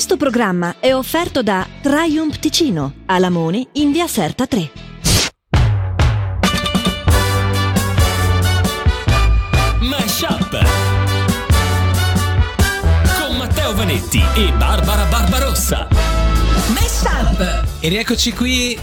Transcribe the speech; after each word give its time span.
Questo 0.00 0.16
programma 0.16 0.76
è 0.80 0.94
offerto 0.94 1.42
da 1.42 1.66
Triumph 1.82 2.38
Ticino, 2.38 3.02
a 3.04 3.18
Lamoni, 3.18 3.68
in 3.72 3.92
via 3.92 4.06
Serta 4.06 4.46
3. 4.46 4.70
Mashup 9.80 10.58
con 13.18 13.36
Matteo 13.36 13.74
Vanetti 13.74 14.22
e 14.36 14.50
Barbara 14.56 15.04
Barbarossa. 15.04 15.86
Mashup! 16.68 17.66
E 17.80 17.88
rieccoci 17.90 18.32
qui 18.32 18.78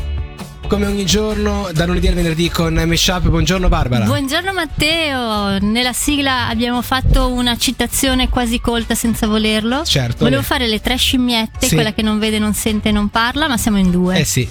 come 0.67 0.85
ogni 0.85 1.05
giorno 1.05 1.69
da 1.73 1.85
lunedì 1.85 2.07
al 2.07 2.13
venerdì 2.13 2.49
con 2.49 2.73
Meshup. 2.73 3.27
Buongiorno 3.29 3.69
Barbara. 3.69 4.05
Buongiorno 4.05 4.51
Matteo, 4.53 5.57
nella 5.59 5.93
sigla 5.93 6.47
abbiamo 6.49 6.81
fatto 6.81 7.29
una 7.31 7.57
citazione 7.57 8.27
quasi 8.29 8.59
colta 8.59 8.93
senza 8.93 9.27
volerlo. 9.27 9.83
Certo. 9.85 10.25
Volevo 10.25 10.41
fare 10.41 10.67
le 10.67 10.81
tre 10.81 10.97
scimmiette, 10.97 11.67
Sì. 11.67 11.73
quella 11.75 11.93
che 11.93 12.01
non 12.01 12.19
vede, 12.19 12.37
non 12.37 12.53
sente, 12.53 12.91
non 12.91 13.07
parla, 13.09 13.47
ma 13.47 13.57
siamo 13.57 13.77
in 13.77 13.89
due. 13.91 14.19
Eh 14.19 14.25
sì, 14.25 14.47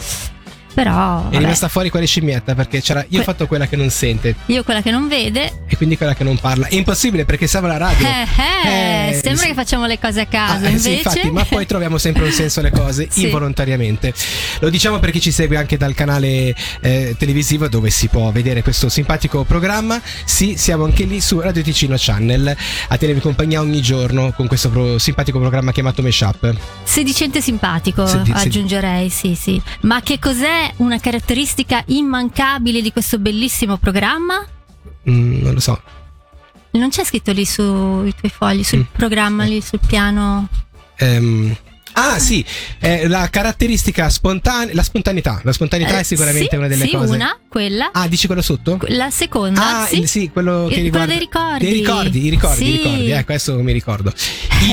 Però 0.77 1.21
è 1.21 1.23
vabbè, 1.23 1.39
rimasta 1.39 1.69
fuori 1.69 1.89
quale 1.89 2.05
scimmietta 2.07 2.55
perché 2.55 2.83
c'era. 2.83 3.01
Io 3.09 3.21
ho 3.21 3.23
Que- 3.23 3.33
fatto 3.33 3.47
quella 3.47 3.67
che 3.67 3.77
non 3.77 3.89
sente 3.89 4.35
io 4.47 4.63
quella 4.63 4.83
che 4.83 4.91
non 4.91 5.09
vede. 5.09 5.63
e 5.67 5.77
quindi 5.77 5.97
quella 5.97 6.15
che 6.15 6.23
non 6.23 6.37
parla. 6.39 6.67
È 6.67 6.75
impossibile 6.75 7.25
perché 7.25 7.47
siamo 7.47 7.67
alla 7.67 7.79
radio. 7.79 8.07
Eh, 8.07 8.69
eh, 8.69 9.09
Eh, 9.09 9.13
sembra 9.15 9.37
sì. 9.43 9.47
che 9.49 9.55
facciamo 9.55 9.87
le 9.87 9.99
cose 9.99 10.21
a 10.21 10.27
caso, 10.27 10.65
Ah, 10.65 10.69
eh, 10.69 10.71
invece. 10.73 10.79
sì, 10.91 10.97
infatti, 10.97 11.31
ma 11.31 11.45
poi 11.45 11.65
troviamo 11.67 11.97
sempre 11.97 12.25
un 12.25 12.31
senso 12.31 12.61
alle 12.61 12.71
cose 12.71 13.09
Sì. 13.11 13.23
involontariamente. 13.25 14.13
Lo 14.61 14.69
diciamo 14.69 14.99
per 14.99 15.11
chi 15.13 15.21
ci 15.21 15.31
segue 15.31 15.57
anche 15.57 15.77
dal 15.79 15.95
canale 15.95 16.55
eh, 16.83 17.17
televisivo 17.19 17.69
dove 17.69 17.89
si 17.91 18.09
può 18.09 18.31
vedere 18.31 18.63
questo 18.63 18.91
simpatico 18.91 19.45
programma. 19.45 19.99
Sì, 20.25 20.57
siamo 20.59 20.85
anche 20.85 21.05
lì 21.05 21.21
su 21.23 21.41
Radio 21.41 21.63
Ticino 21.63 21.95
Channel 21.99 22.55
a 22.89 22.97
tenervi 22.99 23.21
compagnia 23.21 23.61
ogni 23.63 23.81
giorno 23.81 24.33
con 24.33 24.47
questo 24.47 24.69
pro- 24.69 24.99
simpatico 24.99 25.39
programma 25.41 25.73
chiamato 25.73 26.03
Meshup. 26.03 26.55
Sedicente 26.85 27.41
simpatico, 27.41 28.07
sedi- 28.07 28.33
aggiungerei, 28.35 29.09
sì, 29.09 29.35
sì. 29.35 29.61
Ma 29.83 30.03
che 30.03 30.19
cos'è 30.19 30.66
una 30.77 30.99
caratteristica 30.99 31.83
immancabile 31.87 32.81
di 32.83 32.93
questo 32.93 33.19
bellissimo 33.19 33.77
programma? 33.77 34.45
Mm, 35.09 35.43
non 35.43 35.55
lo 35.55 35.61
so. 35.61 35.81
Non 36.73 36.91
c'è 36.91 37.05
scritto 37.05 37.33
lì 37.33 37.45
sui 37.47 38.15
tuoi 38.15 38.31
fogli, 38.31 38.63
sul 38.63 38.81
Mm. 38.81 38.93
programma, 38.93 39.45
lì 39.45 39.61
sul 39.63 39.81
piano. 39.87 40.49
Ehm, 40.97 41.57
ah, 41.93 42.19
sì, 42.19 42.45
eh, 42.81 43.09
la 43.09 43.29
caratteristica 43.31 44.09
spontanea, 44.11 44.75
la 44.75 44.83
spontaneità. 44.83 45.41
La 45.43 45.53
spontaneità 45.53 45.97
Eh, 45.97 46.01
è 46.01 46.03
sicuramente 46.03 46.49
sì, 46.51 46.57
una 46.57 46.69
delle 46.69 46.85
sì, 46.87 46.91
cose. 46.91 47.15
una, 47.15 47.39
quella. 47.57 47.89
Ah, 47.91 48.07
dici 48.07 48.27
quello 48.27 48.43
sotto? 48.43 48.79
La 48.89 49.09
seconda, 49.09 49.81
Ah, 49.85 49.87
sì. 49.87 50.01
il- 50.01 50.09
sì, 50.09 50.29
quello 50.31 50.67
che 50.69 50.75
Il- 50.75 50.83
riguarda 50.83 51.15
quello 51.15 51.19
dei 51.19 51.19
ricordi. 51.19 51.65
Dei 51.65 51.73
ricordi, 51.73 52.27
i 52.27 52.29
ricordi, 52.29 52.63
i 52.63 52.67
Sì. 52.67 52.73
ricordi. 52.77 53.11
Ecco, 53.13 53.33
adesso 53.33 53.59
mi 53.63 53.73
ricordo. 53.73 54.13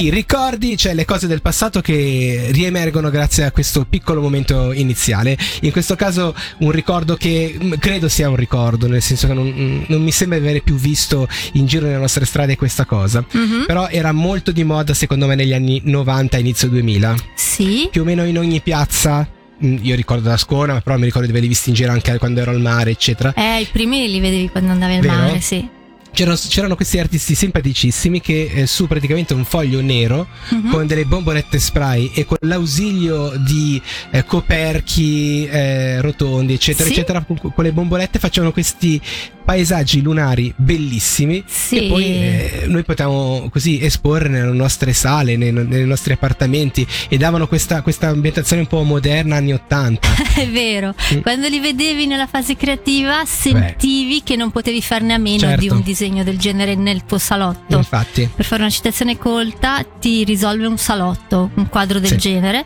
I 0.01 0.09
ricordi, 0.11 0.75
cioè 0.75 0.93
le 0.93 1.05
cose 1.05 1.27
del 1.27 1.41
passato 1.41 1.79
che 1.79 2.47
riemergono 2.51 3.09
grazie 3.09 3.45
a 3.45 3.51
questo 3.51 3.85
piccolo 3.89 4.19
momento 4.19 4.73
iniziale. 4.73 5.37
In 5.61 5.71
questo 5.71 5.95
caso 5.95 6.35
un 6.57 6.71
ricordo 6.71 7.15
che 7.15 7.57
mm, 7.61 7.73
credo 7.79 8.09
sia 8.09 8.27
un 8.27 8.35
ricordo, 8.35 8.87
nel 8.87 9.01
senso 9.01 9.27
che 9.27 9.33
non, 9.33 9.47
mm, 9.47 9.83
non 9.87 10.01
mi 10.03 10.11
sembra 10.11 10.37
di 10.37 10.43
avere 10.43 10.59
più 10.61 10.75
visto 10.75 11.25
in 11.53 11.65
giro 11.65 11.85
nelle 11.85 11.99
nostre 11.99 12.25
strade 12.25 12.57
questa 12.57 12.83
cosa. 12.83 13.23
Mhm. 13.31 13.63
Però 13.65 13.87
era 13.87 14.11
molto 14.11 14.51
di 14.51 14.65
moda 14.65 14.93
secondo 14.93 15.25
me 15.25 15.35
negli 15.35 15.53
anni 15.53 15.81
90, 15.85 16.37
inizio 16.37 16.67
2000. 16.67 17.15
Sì. 17.35 17.87
Più 17.89 18.01
o 18.01 18.03
meno 18.03 18.25
in 18.25 18.37
ogni 18.37 18.59
piazza. 18.59 19.25
Mm, 19.63 19.77
Io 19.81 19.95
ricordo 19.95 20.23
da 20.29 20.37
ma 20.73 20.81
però 20.81 20.97
mi 20.97 21.05
ricordo 21.05 21.25
di 21.25 21.31
averli 21.31 21.47
visti 21.49 21.69
in 21.69 21.75
giro 21.75 21.91
anche 21.91 22.17
quando 22.17 22.39
ero 22.41 22.51
al 22.51 22.61
mare, 22.61 22.91
eccetera. 22.91 23.33
Eh, 23.33 23.61
i 23.61 23.67
primi 23.71 24.09
li 24.09 24.19
vedevi 24.19 24.49
quando 24.49 24.71
andavi 24.71 24.95
al 24.95 25.01
Vero? 25.01 25.13
mare, 25.13 25.41
sì. 25.41 25.67
C'erano, 26.13 26.37
c'erano 26.47 26.75
questi 26.75 26.99
artisti 26.99 27.33
simpaticissimi 27.33 28.21
che 28.21 28.43
eh, 28.53 28.67
su 28.67 28.85
praticamente 28.85 29.33
un 29.33 29.43
foglio 29.45 29.81
nero 29.81 30.27
Mhm. 30.51 30.69
con 30.69 30.85
delle 30.85 31.05
bombolette 31.05 31.57
spray 31.57 32.11
e 32.13 32.23
con 32.25 32.37
l'ausilio 32.41 33.33
di 33.37 33.81
eh, 34.11 34.23
coperchi 34.23 35.47
eh, 35.47 36.01
rotondi 36.01 36.53
eccetera 36.53 36.85
Sì. 36.85 36.91
eccetera 36.93 37.23
con, 37.23 37.39
con 37.39 37.63
le 37.63 37.71
bombolette 37.71 38.19
facevano 38.19 38.51
questi 38.53 39.01
paesaggi 39.43 40.01
lunari 40.01 40.53
bellissimi 40.55 41.43
Sì. 41.47 41.85
e 41.85 41.87
poi 41.89 42.03
eh, 42.05 42.63
noi 42.67 42.83
potevamo 42.83 43.49
così 43.51 43.83
esporre 43.83 44.29
nelle 44.29 44.51
nostre 44.53 44.93
sale 44.93 45.35
nei, 45.37 45.51
nei 45.51 45.85
nostri 45.85 46.13
appartamenti 46.13 46.85
e 47.09 47.17
davano 47.17 47.47
questa, 47.47 47.81
questa 47.81 48.07
ambientazione 48.07 48.61
un 48.61 48.67
po' 48.67 48.83
moderna 48.83 49.35
anni 49.37 49.53
80 49.53 50.07
È 50.35 50.47
vero, 50.49 50.93
Mm. 51.13 51.19
quando 51.21 51.47
li 51.47 51.59
vedevi 51.59 52.05
nella 52.07 52.27
fase 52.27 52.55
creativa 52.55 53.23
sentivi 53.25 54.21
che 54.23 54.35
non 54.35 54.51
potevi 54.51 54.81
farne 54.81 55.13
a 55.13 55.17
meno 55.17 55.39
Certo. 55.39 55.59
di 55.61 55.69
un 55.69 55.81
disegno 55.81 56.23
del 56.23 56.37
genere 56.37 56.75
nel 56.75 57.03
tuo 57.05 57.17
salotto. 57.17 57.75
infatti 57.77 58.29
Per 58.33 58.45
fare 58.45 58.61
una 58.61 58.71
citazione 58.71 59.17
colta 59.17 59.85
ti 59.99 60.23
risolve 60.23 60.65
un 60.65 60.77
salotto, 60.77 61.49
un 61.55 61.67
quadro 61.69 61.99
del 61.99 62.11
Sì. 62.11 62.17
genere. 62.17 62.65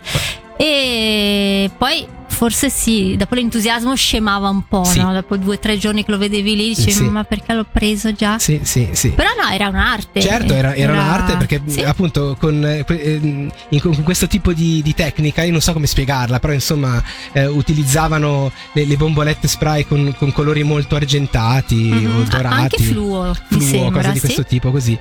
E 0.55 1.69
poi 1.77 2.05
forse 2.37 2.69
sì, 2.69 3.15
dopo 3.17 3.33
l'entusiasmo 3.33 3.95
scemava 3.95 4.47
un 4.49 4.67
po', 4.67 4.83
Sì. 4.83 4.99
no? 5.01 5.11
Dopo 5.11 5.37
due 5.37 5.55
o 5.55 5.59
tre 5.59 5.77
giorni 5.79 6.05
che 6.05 6.11
lo 6.11 6.19
vedevi 6.19 6.55
lì 6.55 6.67
dicevi 6.69 6.91
Sì. 6.91 7.03
ma 7.09 7.23
perché 7.23 7.53
l'ho 7.53 7.65
preso 7.69 8.13
già? 8.13 8.37
sì 8.37 8.59
sì 8.61 8.89
sì 8.91 9.09
Però 9.09 9.29
no, 9.41 9.49
era 9.51 9.67
un'arte. 9.69 10.21
Certo, 10.21 10.53
era, 10.53 10.75
era 10.75 10.91
un'arte 10.93 11.35
perché 11.37 11.61
Sì. 11.65 11.81
appunto 11.81 12.35
con, 12.39 12.63
eh, 12.63 12.85
ehm, 12.87 13.51
con 13.81 14.03
questo 14.03 14.27
tipo 14.27 14.53
di, 14.53 14.81
di 14.83 14.93
tecnica, 14.93 15.41
io 15.43 15.51
non 15.51 15.61
so 15.61 15.73
come 15.73 15.87
spiegarla, 15.87 16.39
però 16.39 16.53
insomma 16.53 17.01
eh, 17.31 17.47
utilizzavano 17.47 18.51
le, 18.73 18.85
le 18.85 18.95
bombolette 18.97 19.47
spray 19.47 19.85
con, 19.85 20.13
con 20.17 20.31
colori 20.31 20.61
molto 20.63 20.95
argentati 20.95 21.75
Mhm. 21.75 22.15
o 22.15 22.23
dorati. 22.29 22.53
Anche 22.53 22.77
fluo, 22.83 23.35
mi 23.49 23.59
fluo, 23.59 23.67
sembra, 23.67 24.01
cose 24.01 24.13
di 24.13 24.19
questo 24.19 24.45
tipo 24.45 24.69
così. 24.71 24.97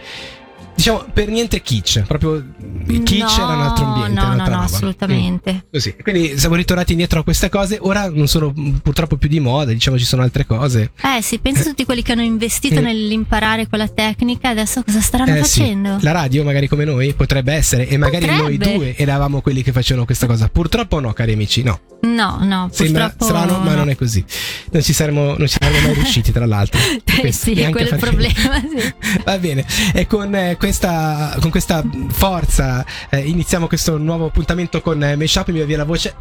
Diciamo, 0.77 1.07
per 1.13 1.29
niente 1.29 1.63
kitsch, 1.63 2.03
proprio 2.03 2.45
kitsch 2.87 3.39
no, 3.39 3.45
era 3.45 3.55
un 3.55 3.61
altro 3.63 3.85
ambiente. 3.87 4.21
No, 4.21 4.35
no, 4.35 4.47
no, 4.47 4.61
assolutamente. 4.61 5.53
Mm. 5.55 5.59
Così. 5.73 5.97
Quindi 6.03 6.39
siamo 6.39 6.55
ritornati 6.55 6.93
indietro 6.93 7.21
a 7.21 7.25
queste 7.25 7.49
cose, 7.49 7.79
ora 7.81 8.11
non 8.11 8.29
sono 8.29 8.53
purtroppo 8.83 9.17
più 9.17 9.29
di 9.31 9.41
moda, 9.41 9.73
diciamo 9.73 9.99
ci 9.99 10.05
sono 10.05 10.23
altre 10.23 10.45
cose. 10.45 10.93
Eh 11.03 11.23
sì, 11.23 11.39
pensa 11.39 11.63
a 11.63 11.65
tutti 11.65 11.85
quelli 11.87 12.03
che 12.03 12.13
hanno 12.13 12.23
investito 12.23 12.77
Eh. 12.77 12.81
nell'imparare 12.83 13.67
quella 13.69 13.89
tecnica, 13.89 14.51
adesso 14.51 14.83
cosa 14.85 15.01
staranno 15.01 15.35
Eh, 15.35 15.45
sì. 15.45 15.61
facendo? 15.61 15.97
La 16.03 16.13
radio, 16.13 16.45
magari 16.45 16.69
come 16.69 16.85
noi, 16.85 17.15
potrebbe 17.15 17.55
essere, 17.55 17.89
e 17.89 17.97
magari 17.97 18.27
noi 18.27 18.57
Potrebbe. 18.59 18.77
due 18.77 18.97
eravamo 18.97 19.41
quelli 19.41 19.63
che 19.63 19.73
facevano 19.73 20.05
questa 20.05 20.27
cosa. 20.27 20.49
Purtroppo 20.49 21.01
no, 21.01 21.13
cari 21.15 21.33
amici, 21.33 21.63
no. 21.63 21.81
No, 22.17 22.39
no, 22.41 22.69
Sembra 22.73 23.11
purtroppo 23.11 23.25
strano, 23.25 23.59
ma 23.63 23.71
no. 23.73 23.77
non 23.77 23.91
è 23.91 23.97
così. 23.97 24.25
Non 24.71 24.83
ci 24.83 24.93
saremmo, 24.95 25.37
non 25.37 25.47
ci 25.47 25.57
saremmo 25.61 25.81
mai 25.87 25.95
riusciti, 25.95 26.33
tra 26.33 26.47
l'altro. 26.47 26.81
Eh 27.17 27.21
Questo, 27.21 27.45
sì, 27.47 27.61
è 27.61 27.71
quello 27.71 27.89
il 27.91 27.97
problema. 27.97 28.61
sì. 28.61 28.95
Va 29.25 29.39
bene, 29.39 29.65
e 29.95 30.07
con, 30.07 30.35
eh, 30.35 30.57
questa, 30.59 31.35
con 31.41 31.51
questa 31.51 31.83
forza 32.09 32.85
eh, 33.09 33.21
iniziamo 33.21 33.67
questo 33.69 33.97
nuovo 33.97 34.27
appuntamento 34.27 34.81
con 34.83 35.03
eh, 35.03 35.17
Meshup. 35.17 35.49
Mi 35.49 35.61
va 35.61 35.65
via 35.65 35.79
la 35.79 35.85
voce. 35.85 36.15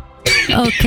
Ok, 0.56 0.84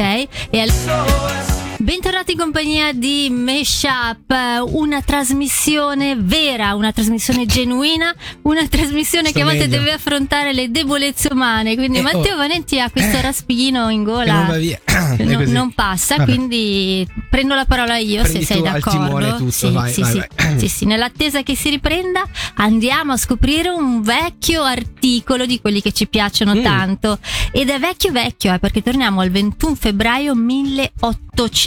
e 0.51 0.61
al- 0.61 1.58
bentornati 1.81 2.33
in 2.33 2.39
compagnia 2.39 2.93
di 2.93 3.28
Meshup, 3.31 4.34
una 4.72 5.00
trasmissione 5.00 6.16
vera, 6.19 6.75
una 6.75 6.93
trasmissione 6.93 7.47
genuina, 7.47 8.12
una 8.43 8.66
trasmissione 8.66 9.28
Sto 9.28 9.37
che 9.39 9.43
a 9.43 9.44
volte 9.44 9.66
meglio. 9.69 9.78
deve 9.78 9.93
affrontare 9.93 10.53
le 10.53 10.71
debolezze 10.71 11.28
umane. 11.31 11.77
Quindi 11.77 11.99
Eh, 11.99 12.03
Matteo 12.03 12.34
oh. 12.34 12.37
Vanetti 12.37 12.81
ha 12.81 12.91
questo 12.91 13.17
Eh. 13.19 13.21
raspino 13.21 13.88
in 13.91 14.05
Che 14.05 14.11
gola. 14.11 14.33
non 14.34 14.47
va 14.47 14.56
via. 14.56 14.81
È 15.17 15.22
No- 15.22 15.38
così. 15.38 15.53
non 15.53 15.72
passa, 15.72 16.17
Vabbè. 16.17 16.34
quindi 16.34 17.06
prendo 17.31 17.55
la 17.55 17.65
parola 17.65 17.97
io 17.99 18.22
Prendi 18.22 18.41
se 18.44 18.55
sei 18.55 18.62
d'accordo. 18.62 19.37
tutto, 19.37 19.50
sì, 19.53 19.71
vai, 19.71 19.93
sì, 19.93 20.00
vai, 20.00 20.11
sì. 20.12 20.19
vai. 20.37 20.59
sì, 20.59 20.69
sì. 20.69 20.84
Nell'attesa 20.87 21.43
che 21.43 21.55
si 21.55 21.71
riprenda, 21.71 22.25
andiamo 22.56 23.12
a 23.12 23.17
scoprire 23.17 23.69
un 23.69 24.03
vecchio 24.03 24.62
articolo 24.65 25.47
di 25.47 25.61
quelli 25.61 25.81
che 25.81 25.93
ci 25.93 26.09
piacciono 26.09 26.55
Mm. 26.56 26.62
tanto. 26.62 27.19
Ed 27.53 27.69
è 27.71 27.78
vecchio 27.78 28.11
vecchio, 28.11 28.53
eh, 28.53 28.59
perché 28.59 28.83
torniamo 28.83 29.21
al 29.21 29.31
21 29.31 29.77
febbraio 29.77 30.34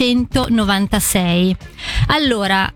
1896. 0.04 1.56
Allora, 2.08 2.72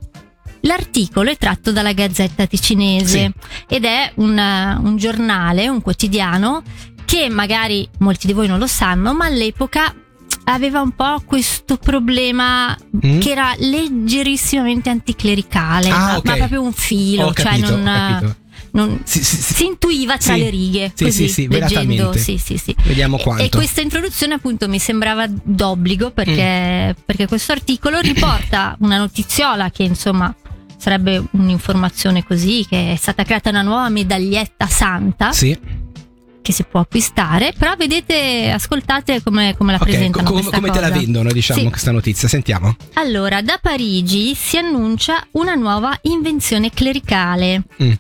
L'articolo 0.62 1.30
è 1.30 1.36
tratto 1.36 1.70
dalla 1.70 1.92
Gazzetta 1.92 2.44
Ticinese 2.46 3.32
ed 3.68 3.84
è 3.84 4.10
un, 4.16 4.36
un 4.36 4.96
giornale, 4.96 5.68
un 5.68 5.80
quotidiano 5.80 6.60
che 7.04 7.28
magari 7.28 7.88
molti 7.98 8.26
di 8.26 8.32
voi 8.32 8.48
non 8.48 8.58
lo 8.58 8.66
sanno, 8.66 9.14
ma 9.14 9.26
all'epoca 9.26 9.94
aveva 10.44 10.80
un 10.80 10.90
po' 10.90 11.22
questo 11.24 11.76
problema 11.76 12.76
Mm? 12.96 13.20
che 13.20 13.30
era 13.30 13.54
leggerissimamente 13.58 14.90
anticlericale, 14.90 15.88
Ah, 15.88 15.98
ma, 15.98 16.16
ok. 16.16 16.24
ma 16.24 16.34
proprio 16.34 16.62
un 16.62 16.72
filo, 16.72 17.26
Ho 17.26 17.32
cioè 17.32 17.44
capito, 17.44 17.76
non. 17.76 18.36
Non- 18.72 19.00
Sì, 19.04 19.22
sì, 19.24 19.36
sì. 19.36 19.54
si 19.54 19.66
intuiva 19.66 20.16
tra 20.18 20.36
le 20.36 20.50
righe, 20.50 20.92
Sì, 20.94 21.04
così, 21.04 21.28
sì, 21.28 21.32
sì, 21.32 21.48
leggendo. 21.48 22.12
Sì, 22.16 22.38
sì. 22.38 22.74
Vediamo 22.84 23.16
quanto. 23.18 23.42
E 23.42 23.48
questa 23.48 23.80
introduzione 23.80 24.34
appunto 24.34 24.68
mi 24.68 24.78
sembrava 24.78 25.26
d'obbligo 25.28 26.10
perché, 26.10 26.88
Mm. 26.98 27.02
perché 27.04 27.26
questo 27.26 27.52
articolo 27.52 28.00
riporta 28.00 28.76
una 28.80 28.98
notiziola 28.98 29.70
che 29.70 29.82
insomma 29.84 30.34
sarebbe 30.78 31.22
un'informazione 31.30 32.24
così, 32.24 32.66
che 32.68 32.92
è 32.92 32.96
stata 32.96 33.24
creata 33.24 33.48
una 33.50 33.62
nuova 33.62 33.88
medaglietta 33.88 34.66
santa 34.66 35.32
Sì. 35.32 35.58
che 36.42 36.52
si 36.52 36.62
può 36.64 36.78
acquistare, 36.80 37.52
però 37.58 37.74
vedete, 37.76 38.50
ascoltate 38.50 39.20
come, 39.22 39.56
come 39.56 39.72
la 39.72 39.78
Ok, 39.78 39.84
presentano. 39.84 40.28
co- 40.30 40.34
come, 40.34 40.44
come 40.50 40.70
te 40.70 40.80
la 40.80 40.88
cosa. 40.88 41.00
vendono, 41.00 41.32
diciamo, 41.32 41.60
Sì. 41.60 41.68
questa 41.70 41.90
notizia? 41.90 42.28
Sentiamo. 42.28 42.76
Allora, 42.94 43.42
da 43.42 43.58
Parigi 43.60 44.34
si 44.36 44.56
annuncia 44.58 45.26
una 45.32 45.54
nuova 45.54 45.98
invenzione 46.02 46.70
clericale 46.70 47.62
Mm. 47.82 47.92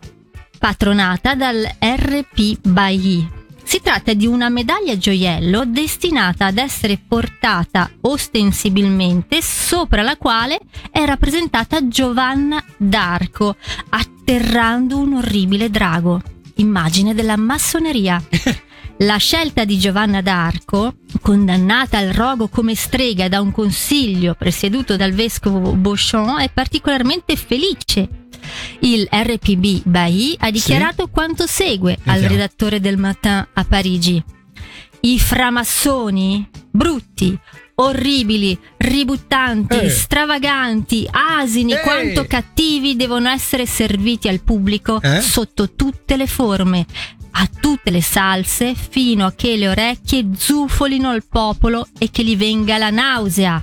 Patronata 0.58 1.34
dal 1.34 1.64
RP 1.78 2.58
Bailly. 2.62 3.28
Si 3.62 3.80
tratta 3.80 4.14
di 4.14 4.26
una 4.26 4.48
medaglia 4.48 4.96
gioiello 4.96 5.64
destinata 5.64 6.46
ad 6.46 6.58
essere 6.58 7.00
portata 7.04 7.90
ostensibilmente 8.02 9.42
sopra 9.42 10.02
la 10.02 10.16
quale 10.16 10.60
è 10.90 11.04
rappresentata 11.04 11.88
Giovanna 11.88 12.62
d'Arco 12.76 13.56
atterrando 13.88 14.98
un 14.98 15.14
orribile 15.14 15.68
drago, 15.68 16.22
immagine 16.56 17.12
della 17.12 17.36
massoneria. 17.36 18.22
La 19.00 19.18
scelta 19.18 19.66
di 19.66 19.78
Giovanna 19.78 20.22
d'Arco, 20.22 20.94
condannata 21.20 21.98
al 21.98 22.14
rogo 22.14 22.48
come 22.48 22.74
strega 22.74 23.28
da 23.28 23.42
un 23.42 23.52
consiglio 23.52 24.34
presieduto 24.34 24.96
dal 24.96 25.12
vescovo 25.12 25.74
Beauchamp, 25.74 26.38
è 26.38 26.50
particolarmente 26.50 27.36
felice. 27.36 28.25
Il 28.80 29.08
RPB 29.10 29.82
Bailly 29.84 30.34
ha 30.38 30.50
dichiarato 30.50 31.08
quanto 31.08 31.46
segue 31.46 31.92
al 32.04 32.14
Vediamo. 32.20 32.28
redattore 32.34 32.80
del 32.80 32.96
Matin 32.96 33.46
a 33.52 33.64
Parigi. 33.64 34.22
I 35.00 35.18
framassoni, 35.20 36.48
brutti, 36.70 37.38
orribili, 37.76 38.58
ributtanti, 38.78 39.76
Eh. 39.76 39.88
stravaganti, 39.90 41.06
asini, 41.10 41.72
Eh. 41.72 41.80
quanto 41.80 42.24
cattivi 42.26 42.96
devono 42.96 43.28
essere 43.28 43.66
serviti 43.66 44.28
al 44.28 44.40
pubblico 44.40 45.00
Eh? 45.02 45.20
sotto 45.20 45.72
tutte 45.74 46.16
le 46.16 46.26
forme, 46.26 46.86
a 47.32 47.48
tutte 47.60 47.90
le 47.90 48.00
salse, 48.02 48.74
fino 48.74 49.26
a 49.26 49.32
che 49.32 49.56
le 49.56 49.68
orecchie 49.68 50.28
zufolino 50.36 51.14
il 51.14 51.24
popolo 51.28 51.86
e 51.98 52.10
che 52.10 52.24
gli 52.24 52.36
venga 52.36 52.78
la 52.78 52.90
nausea. 52.90 53.62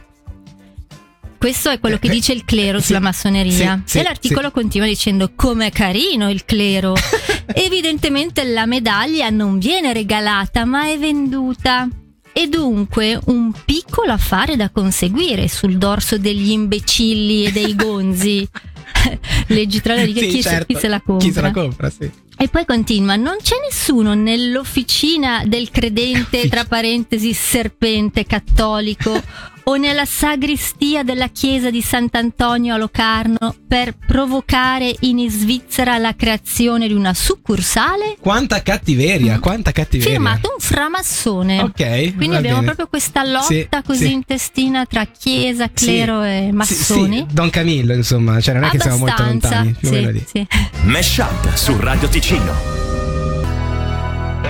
Questo 1.43 1.71
è 1.71 1.77
quello 1.81 1.97
che 1.97 2.07
Eh, 2.07 2.11
dice 2.11 2.31
il 2.31 2.45
clero 2.45 2.79
sì, 2.79 2.85
sulla 2.85 3.01
massoneria. 3.01 3.81
sì, 3.83 3.91
sì, 3.91 3.99
e 3.99 4.03
l'articolo 4.03 4.47
sì. 4.47 4.53
continua 4.53 4.87
dicendo 4.87 5.33
com'è 5.35 5.71
carino 5.73 6.29
il 6.29 6.45
clero. 6.45 6.93
Evidentemente 7.53 8.45
la 8.45 8.65
medaglia 8.65 9.29
non 9.29 9.59
viene 9.59 9.91
regalata 9.91 10.63
ma 10.63 10.89
è 10.89 10.97
venduta. 10.97 11.85
E 12.31 12.47
dunque 12.47 13.19
un 13.25 13.51
piccolo 13.65 14.13
affare 14.13 14.55
da 14.55 14.69
conseguire 14.69 15.49
sul 15.49 15.77
dorso 15.77 16.17
degli 16.17 16.51
imbecilli 16.51 17.47
e 17.47 17.51
dei 17.51 17.75
gonzi. 17.75 18.47
Leggi 19.47 19.81
tra 19.81 19.95
le 19.95 20.05
righe 20.05 20.21
Sì, 20.21 20.27
chi, 20.27 20.41
se- 20.41 20.49
certo. 20.49 20.73
chi 20.73 20.79
se 20.79 20.87
la 20.87 21.01
compra. 21.01 21.25
Chi 21.27 21.33
se 21.33 21.41
la 21.41 21.51
compra, 21.51 21.89
sì. 21.89 22.09
E 22.37 22.47
poi 22.47 22.65
continua, 22.65 23.17
non 23.17 23.35
c'è 23.41 23.55
nessuno 23.69 24.13
nell'officina 24.15 25.43
del 25.45 25.69
credente, 25.69 26.47
tra 26.47 26.63
parentesi, 26.65 27.31
serpente 27.33 28.25
cattolico, 28.25 29.21
o 29.65 29.75
nella 29.75 30.05
sagrestia 30.05 31.03
della 31.03 31.27
chiesa 31.29 31.69
di 31.69 31.81
Sant'Antonio 31.81 32.73
a 32.73 32.77
Locarno 32.77 33.55
per 33.67 33.95
provocare 33.95 34.93
in 35.01 35.29
Svizzera 35.29 35.97
la 35.97 36.15
creazione 36.15 36.87
di 36.87 36.93
una 36.93 37.13
succursale? 37.13 38.17
Quanta 38.19 38.61
cattiveria, 38.61 39.39
quanta 39.39 39.71
cattiveria. 39.71 40.13
Firmato 40.13 40.49
un 40.57 40.59
framassone. 40.59 41.61
Ok. 41.61 42.15
Quindi 42.15 42.35
abbiamo 42.35 42.55
bene. 42.59 42.65
proprio 42.65 42.87
questa 42.87 43.23
lotta 43.23 43.43
Sì, 43.45 43.67
così 43.85 44.05
sì. 44.07 44.11
intestina 44.11 44.85
tra 44.85 45.05
chiesa, 45.05 45.69
Sì. 45.73 45.85
clero 45.85 46.23
e 46.23 46.47
Sì, 46.49 46.51
massoni. 46.55 47.17
sì, 47.27 47.33
Don 47.33 47.49
Camillo, 47.49 47.93
insomma, 47.93 48.39
cioè 48.41 48.53
non 48.55 48.65
è 48.65 48.69
che 48.69 48.79
siamo 48.79 48.97
molto 48.97 49.21
Abbastanza, 49.21 49.49
lontani, 49.63 49.75
più 49.79 49.87
sì, 49.87 49.93
meno 49.93 50.09
lì. 50.11 50.23
sì. 50.27 50.47
Mesh 50.83 51.17
Up 51.17 51.53
su 51.55 51.75
Radio 51.79 52.07
Ticino. 52.09 52.92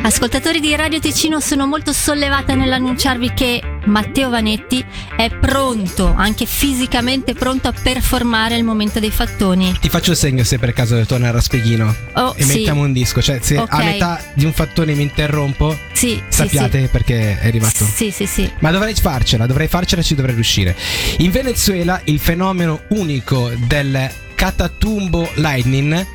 Ascoltatori 0.06 0.60
di 0.60 0.76
Radio 0.76 1.00
Ticino, 1.00 1.40
sono 1.40 1.66
molto 1.66 1.94
sollevata 1.94 2.56
nell'annunciarvi 2.56 3.34
che 3.34 3.62
Matteo 3.86 4.30
Vanetti 4.30 4.84
è 5.16 5.30
pronto, 5.30 6.14
anche 6.14 6.46
fisicamente 6.46 7.34
pronto 7.34 7.70
a 7.70 7.74
performare 7.74 8.58
il 8.58 8.66
momento 8.66 9.00
dei 9.00 9.12
fattoni. 9.12 9.74
Ti 9.80 9.88
faccio 9.88 10.12
il 10.12 10.18
segno 10.18 10.44
se 10.44 10.60
per 10.60 10.74
caso 10.74 11.02
torna 11.06 11.30
a 11.30 11.32
Raspighino 11.32 11.96
Oh, 12.16 12.34
e 12.36 12.44
sì. 12.44 12.58
mettiamo 12.58 12.82
un 12.82 12.92
disco, 12.92 13.22
cioè 13.22 13.40
se 13.42 13.58
Ok. 13.58 13.72
a 13.74 13.78
metà 13.84 14.22
di 14.34 14.44
un 14.44 14.52
fattone 14.52 14.94
mi 14.94 15.04
interrompo, 15.04 15.74
Sì, 15.94 16.10
sì, 16.10 16.22
sappiate 16.28 16.90
perché 16.92 17.32
è 17.32 17.38
sì. 17.40 17.48
arrivato. 17.48 17.86
Sì, 17.86 18.12
sì, 18.12 18.26
sì. 18.26 18.52
Ma 18.60 18.72
dovrei 18.72 18.94
farcela, 18.96 19.46
dovrei 19.46 19.70
farcela, 19.70 20.02
ci 20.02 20.16
dovrei 20.16 20.36
riuscire. 20.36 20.76
In 21.20 21.32
Venezuela 21.32 22.02
il 22.06 22.20
fenomeno 22.20 22.82
unico 22.90 23.50
del 23.68 24.10
Catatumbo 24.36 25.30
Lightning 25.36 26.06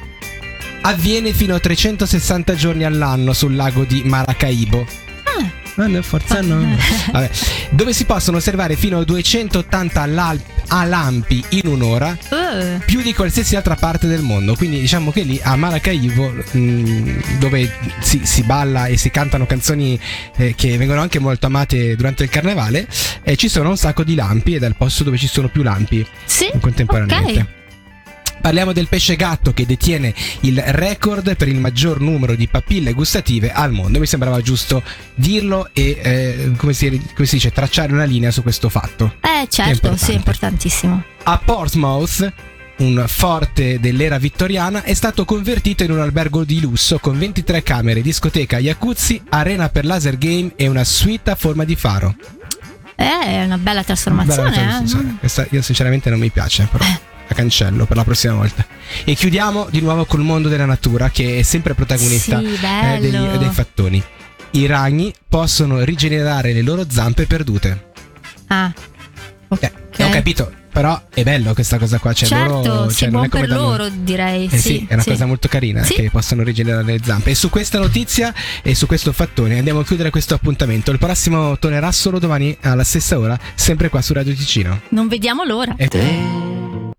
avviene 0.88 1.32
fino 1.34 1.54
a 1.54 1.60
360 1.60 2.54
giorni 2.54 2.84
all'anno 2.84 3.32
sul 3.34 3.54
lago 3.54 3.84
di 3.84 4.02
Maracaibo. 4.04 4.86
Ah, 5.80 5.86
no, 5.86 6.02
forza 6.02 6.40
no. 6.40 6.76
Vabbè. 7.12 7.30
Dove 7.70 7.92
si 7.92 8.04
possono 8.04 8.38
osservare 8.38 8.74
fino 8.74 8.98
a 8.98 9.04
280 9.04 10.06
lal- 10.06 10.42
alampi 10.68 11.44
in 11.50 11.68
un'ora, 11.68 12.16
Eh, 12.30 12.80
più 12.84 13.00
di 13.02 13.14
qualsiasi 13.14 13.54
altra 13.54 13.76
parte 13.76 14.08
del 14.08 14.22
mondo. 14.22 14.56
Quindi 14.56 14.80
diciamo 14.80 15.12
che 15.12 15.22
lì 15.22 15.38
a 15.42 15.54
Maracaibo, 15.56 16.32
mh, 16.52 17.38
dove 17.38 17.70
si, 18.00 18.22
si 18.24 18.42
balla 18.42 18.86
e 18.86 18.96
si 18.96 19.10
cantano 19.10 19.46
canzoni 19.46 20.00
eh, 20.36 20.54
che 20.56 20.76
vengono 20.78 21.00
anche 21.02 21.18
molto 21.20 21.46
amate 21.46 21.94
durante 21.94 22.24
il 22.24 22.30
carnevale, 22.30 22.88
eh, 23.22 23.36
ci 23.36 23.48
sono 23.48 23.68
un 23.68 23.76
sacco 23.76 24.02
di 24.02 24.14
lampi 24.16 24.54
ed 24.54 24.64
è 24.64 24.66
il 24.66 24.74
posto 24.74 25.04
dove 25.04 25.18
ci 25.18 25.28
sono 25.28 25.48
più 25.48 25.62
lampi 25.62 26.04
sì. 26.24 26.50
contemporaneamente. 26.60 27.40
Ok. 27.40 27.56
Parliamo 28.40 28.72
del 28.72 28.88
pesce 28.88 29.16
gatto 29.16 29.52
che 29.52 29.66
detiene 29.66 30.14
il 30.40 30.60
record 30.62 31.36
per 31.36 31.48
il 31.48 31.58
maggior 31.58 32.00
numero 32.00 32.34
di 32.34 32.48
papille 32.48 32.92
gustative 32.92 33.52
al 33.52 33.72
mondo. 33.72 33.98
Mi 33.98 34.06
sembrava 34.06 34.40
giusto 34.40 34.82
dirlo 35.14 35.68
e, 35.72 35.98
eh, 36.02 36.52
come, 36.56 36.72
si, 36.72 36.88
come 37.14 37.26
si 37.26 37.36
dice, 37.36 37.50
tracciare 37.50 37.92
una 37.92 38.04
linea 38.04 38.30
su 38.30 38.42
questo 38.42 38.68
fatto. 38.68 39.14
Eh, 39.20 39.48
certo, 39.48 39.70
importante. 39.70 40.04
sì, 40.04 40.10
è 40.12 40.14
importantissimo. 40.14 41.02
A 41.24 41.38
Portsmouth, 41.44 42.32
un 42.78 43.04
forte 43.06 43.80
dell'era 43.80 44.18
vittoriana, 44.18 44.82
è 44.82 44.94
stato 44.94 45.24
convertito 45.24 45.82
in 45.82 45.90
un 45.90 46.00
albergo 46.00 46.44
di 46.44 46.60
lusso 46.60 46.98
con 46.98 47.18
23 47.18 47.62
camere, 47.62 48.00
discoteca, 48.00 48.58
jacuzzi, 48.58 49.20
arena 49.30 49.68
per 49.68 49.84
laser 49.84 50.16
game 50.16 50.52
e 50.56 50.68
una 50.68 50.84
suite 50.84 51.30
a 51.30 51.34
forma 51.34 51.64
di 51.64 51.76
faro. 51.76 52.14
Eh, 52.94 53.26
è 53.26 53.44
una 53.44 53.58
bella 53.58 53.84
trasformazione, 53.84 54.50
Bella 54.50 54.50
eh. 54.50 54.66
trasformazione. 54.66 55.16
Questa 55.20 55.46
io 55.50 55.62
sinceramente 55.62 56.10
non 56.10 56.18
mi 56.18 56.30
piace, 56.30 56.68
però 56.70 56.84
la 57.28 57.34
cancello 57.34 57.86
per 57.86 57.96
la 57.96 58.04
prossima 58.04 58.34
volta. 58.34 58.66
E 59.04 59.14
chiudiamo 59.14 59.68
di 59.70 59.80
nuovo 59.80 60.04
col 60.06 60.20
mondo 60.22 60.48
della 60.48 60.64
natura, 60.66 61.10
che 61.10 61.38
è 61.38 61.42
sempre 61.42 61.74
protagonista 61.74 62.38
Sì, 62.40 62.46
eh, 62.46 62.98
degli- 63.00 63.36
dei 63.36 63.50
fattoni. 63.50 64.02
I 64.52 64.66
ragni 64.66 65.12
possono 65.28 65.80
rigenerare 65.84 66.52
le 66.54 66.62
loro 66.62 66.84
zampe 66.88 67.26
perdute. 67.26 67.90
Ah. 68.48 68.72
Eh, 68.74 68.96
Ok. 69.50 69.70
Ho 70.00 70.10
capito, 70.10 70.52
però 70.70 71.00
è 71.12 71.22
bello 71.22 71.54
questa 71.54 71.78
cosa 71.78 71.98
qua. 71.98 72.12
Cioè 72.12 72.28
certo, 72.28 72.52
loro, 72.62 72.88
sì, 72.90 72.96
cioè, 72.96 73.08
non 73.10 73.24
è 73.24 73.28
come 73.28 73.46
per 73.46 73.50
da 73.50 73.56
noi. 73.56 73.66
loro, 73.78 73.88
direi. 73.88 74.46
Eh 74.50 74.58
sì, 74.58 74.84
è 74.86 74.92
una 74.94 75.02
cosa 75.04 75.24
molto 75.26 75.48
carina 75.48 75.82
Sì. 75.82 75.94
che 75.94 76.10
possono 76.10 76.42
rigenerare 76.42 76.84
le 76.84 77.00
zampe. 77.02 77.30
E 77.30 77.34
su 77.34 77.48
questa 77.50 77.78
notizia 77.78 78.32
e 78.62 78.74
su 78.74 78.86
questo 78.86 79.12
fattone 79.12 79.56
andiamo 79.56 79.80
a 79.80 79.84
chiudere 79.84 80.10
questo 80.10 80.34
appuntamento. 80.34 80.90
Il 80.92 80.98
prossimo 80.98 81.58
tornerà 81.58 81.90
solo 81.92 82.18
domani 82.18 82.56
alla 82.60 82.84
stessa 82.84 83.18
ora, 83.18 83.38
sempre 83.54 83.88
qua 83.88 84.02
su 84.02 84.12
Radio 84.12 84.34
Ticino. 84.34 84.80
Non 84.90 85.08
vediamo 85.08 85.44
l'ora. 85.44 85.74
E, 85.78 85.88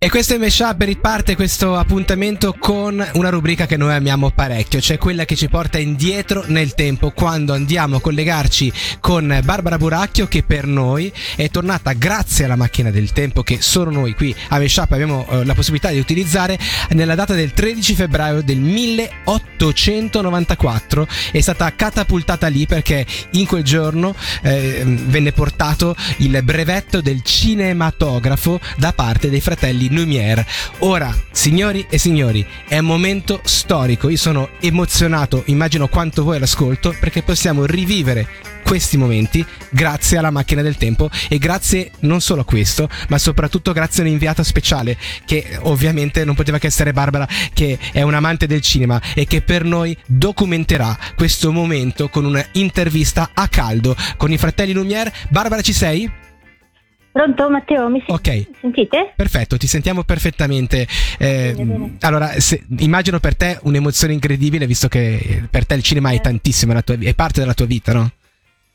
e 0.02 0.10
questo 0.10 0.34
è 0.34 0.38
Meshup 0.38 0.82
riparte 0.84 1.36
questo 1.36 1.76
appuntamento 1.76 2.56
con 2.58 3.06
una 3.16 3.30
rubrica 3.30 3.66
che 3.66 3.76
noi 3.76 3.94
amiamo 3.94 4.32
parecchio, 4.32 4.80
cioè 4.80 4.98
quella 4.98 5.26
che 5.26 5.36
ci 5.36 5.50
porta 5.50 5.78
indietro 5.78 6.46
nel 6.48 6.74
tempo 6.74 7.12
quando 7.12 7.52
andiamo 7.52 7.98
a 7.98 8.00
collegarci 8.00 8.72
con 9.02 9.42
Barbara 9.44 9.78
Buracchio 9.78 10.30
che 10.30 10.44
per 10.44 10.66
noi 10.66 11.12
è 11.36 11.50
tornata 11.50 11.92
grazie 11.92 12.46
alla 12.46 12.56
macchina 12.56 12.92
del 12.92 13.12
tempo 13.12 13.44
che 13.44 13.58
solo 13.60 13.92
noi 13.92 14.16
qui 14.16 14.34
a 14.48 14.58
Meshup 14.58 14.90
abbiamo 14.90 15.28
eh, 15.32 15.44
la 15.44 15.54
possibilità 15.54 15.90
di 15.90 16.00
utilizzare 16.00 16.58
nella 16.92 17.16
data 17.16 17.34
del 17.34 17.52
13 17.52 17.94
febbraio 17.94 18.42
del 18.42 18.60
1894 18.60 21.08
è 21.34 21.42
stata 21.42 21.76
catapultata 21.76 22.48
lì 22.48 22.66
perché 22.66 23.06
in 23.32 23.46
quel 23.46 23.64
giorno 23.64 24.16
eh, 24.44 24.82
venne 24.86 25.34
portato 25.34 25.94
il 26.20 26.42
brevetto 26.42 27.02
del 27.02 27.22
cinematografo 27.22 28.62
da 28.78 28.94
parte 28.94 29.30
dei 29.30 29.42
fratelli 29.42 29.88
Lumière. 29.90 30.46
Ora, 30.80 31.16
signori 31.32 31.86
e 31.90 31.98
signori, 31.98 32.46
è 32.68 32.78
un 32.78 32.86
momento 32.86 33.42
storico. 33.44 34.10
Io 34.10 34.18
sono 34.18 34.50
emozionato, 34.60 35.44
immagino 35.46 35.88
quanto 35.88 36.24
voi 36.24 36.38
all'ascolto, 36.38 36.96
perché 37.00 37.22
possiamo 37.22 37.66
rivivere 37.66 38.28
questi 38.70 38.98
momenti 38.98 39.44
grazie 39.72 40.18
alla 40.18 40.30
macchina 40.30 40.62
del 40.62 40.78
tempo 40.78 41.10
e 41.28 41.40
grazie 41.40 41.90
non 42.02 42.22
solo 42.22 42.42
a 42.42 42.46
questo, 42.46 42.88
ma 43.08 43.18
soprattutto 43.18 43.72
grazie 43.72 44.04
a 44.04 44.06
un'inviata 44.06 44.44
speciale 44.44 44.96
che 45.26 45.58
ovviamente 45.62 46.24
non 46.24 46.36
poteva 46.36 46.60
che 46.60 46.68
essere 46.68 46.94
Barbara, 46.94 47.28
che 47.52 47.80
è 47.92 48.04
un 48.04 48.14
amante 48.14 48.46
del 48.46 48.62
cinema 48.62 49.02
e 49.16 49.26
che 49.26 49.42
per 49.42 49.64
noi 49.64 49.98
documenterà 50.06 50.96
questo 51.16 51.52
momento 51.52 52.10
con 52.10 52.26
un'intervista 52.26 53.32
a 53.34 53.48
caldo 53.48 53.96
con 54.18 54.32
i 54.32 54.38
fratelli 54.38 54.74
Lumière. 54.74 55.12
Barbara, 55.30 55.62
ci 55.62 55.74
sei? 55.74 56.29
Pronto 57.12 57.50
Matteo, 57.50 57.90
mi 57.90 58.02
sen- 58.06 58.16
Ok. 58.16 58.48
sentite? 58.62 59.14
Perfetto, 59.16 59.58
ti 59.58 59.68
sentiamo 59.68 60.04
perfettamente. 60.04 60.88
Eh, 61.18 61.54
Bene, 61.56 61.74
bene. 61.74 61.96
allora, 62.02 62.40
se- 62.40 62.64
immagino 62.78 63.20
per 63.20 63.36
te 63.36 63.58
un'emozione 63.64 64.14
incredibile, 64.14 64.68
visto 64.68 64.88
che 64.88 65.44
per 65.50 65.66
te 65.66 65.74
il 65.74 65.84
cinema 65.84 66.12
è 66.12 66.16
Eh. 66.16 66.22
tantissimo, 66.22 66.72
la 66.74 66.82
tua- 66.82 66.98
è 67.00 67.14
parte 67.16 67.40
della 67.42 67.54
tua 67.56 67.66
vita, 67.66 67.94
no? 67.94 68.12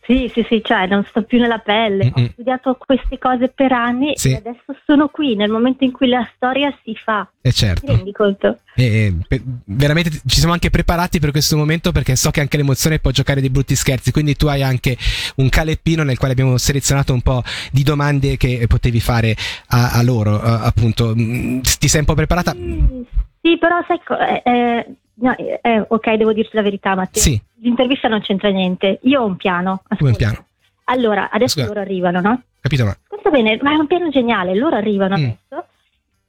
Sì, 0.06 0.30
sì, 0.34 0.44
sì, 0.48 0.60
cioè 0.62 0.86
non 0.86 1.02
sto 1.08 1.22
più 1.22 1.38
nella 1.40 1.58
pelle. 1.58 2.04
Mm-mm. 2.04 2.24
Ho 2.26 2.30
studiato 2.32 2.76
queste 2.78 3.16
cose 3.18 3.48
per 3.48 3.72
anni 3.72 4.12
Sì. 4.16 4.32
e 4.32 4.36
adesso 4.36 4.76
sono 4.84 5.08
qui 5.08 5.34
nel 5.34 5.50
momento 5.50 5.82
in 5.84 5.92
cui 5.92 6.08
la 6.08 6.28
storia 6.36 6.70
si 6.84 6.94
fa. 6.94 7.26
Eh 7.40 7.50
Ti 7.50 7.56
certo. 7.56 7.86
rendi 7.94 8.12
conto? 8.12 8.58
E, 8.74 9.14
pe- 9.26 9.40
veramente 9.64 10.10
ci 10.26 10.38
siamo 10.38 10.52
anche 10.52 10.68
preparati 10.68 11.18
per 11.20 11.30
questo 11.30 11.56
momento 11.56 11.90
perché 11.90 12.16
so 12.16 12.30
che 12.30 12.40
anche 12.40 12.58
l'emozione 12.58 12.98
può 12.98 13.10
giocare 13.12 13.40
dei 13.40 13.48
brutti 13.48 13.74
scherzi, 13.74 14.12
quindi 14.12 14.36
tu 14.36 14.46
hai 14.46 14.62
anche 14.62 14.96
un 15.36 15.48
caleppino 15.48 16.02
nel 16.02 16.18
quale 16.18 16.32
abbiamo 16.34 16.58
selezionato 16.58 17.14
un 17.14 17.22
po' 17.22 17.42
di 17.72 17.82
domande 17.82 18.36
che 18.36 18.66
potevi 18.68 19.00
fare 19.00 19.34
a, 19.68 19.92
a 19.92 20.02
loro, 20.02 20.36
eh, 20.42 20.48
appunto. 20.66 21.14
Mm, 21.16 21.60
Ti 21.60 21.88
sei 21.88 22.00
un 22.00 22.06
po' 22.06 22.14
preparata? 22.14 22.52
Sì, 22.52 23.58
però 23.58 23.76
sai, 23.86 24.00
eh, 24.28 24.42
eh, 24.50 24.86
no, 25.16 25.36
eh, 25.36 25.58
eh, 25.62 25.84
ok, 25.88 26.12
devo 26.14 26.32
dirti 26.32 26.56
la 26.56 26.62
verità, 26.62 26.94
Matteo. 26.94 27.22
Sì, 27.22 27.40
L'intervista 27.60 28.08
non 28.08 28.20
c'entra 28.20 28.50
niente. 28.50 28.98
Io 29.02 29.22
ho 29.22 29.26
un 29.26 29.36
piano. 29.36 29.82
come 29.88 30.00
un 30.00 30.08
ascolta. 30.08 30.16
piano. 30.16 30.46
Allora, 30.84 31.30
adesso 31.30 31.54
Scusa. 31.60 31.66
loro 31.68 31.80
arrivano, 31.80 32.20
no? 32.20 32.42
Capito? 32.60 32.84
Ma 32.84 32.90
Ascolta 32.90 33.30
bene, 33.30 33.58
ma 33.62 33.72
è 33.72 33.76
un 33.76 33.86
piano 33.86 34.08
geniale. 34.10 34.54
Loro 34.54 34.76
arrivano 34.76 35.16
Mm. 35.16 35.24
adesso 35.24 35.66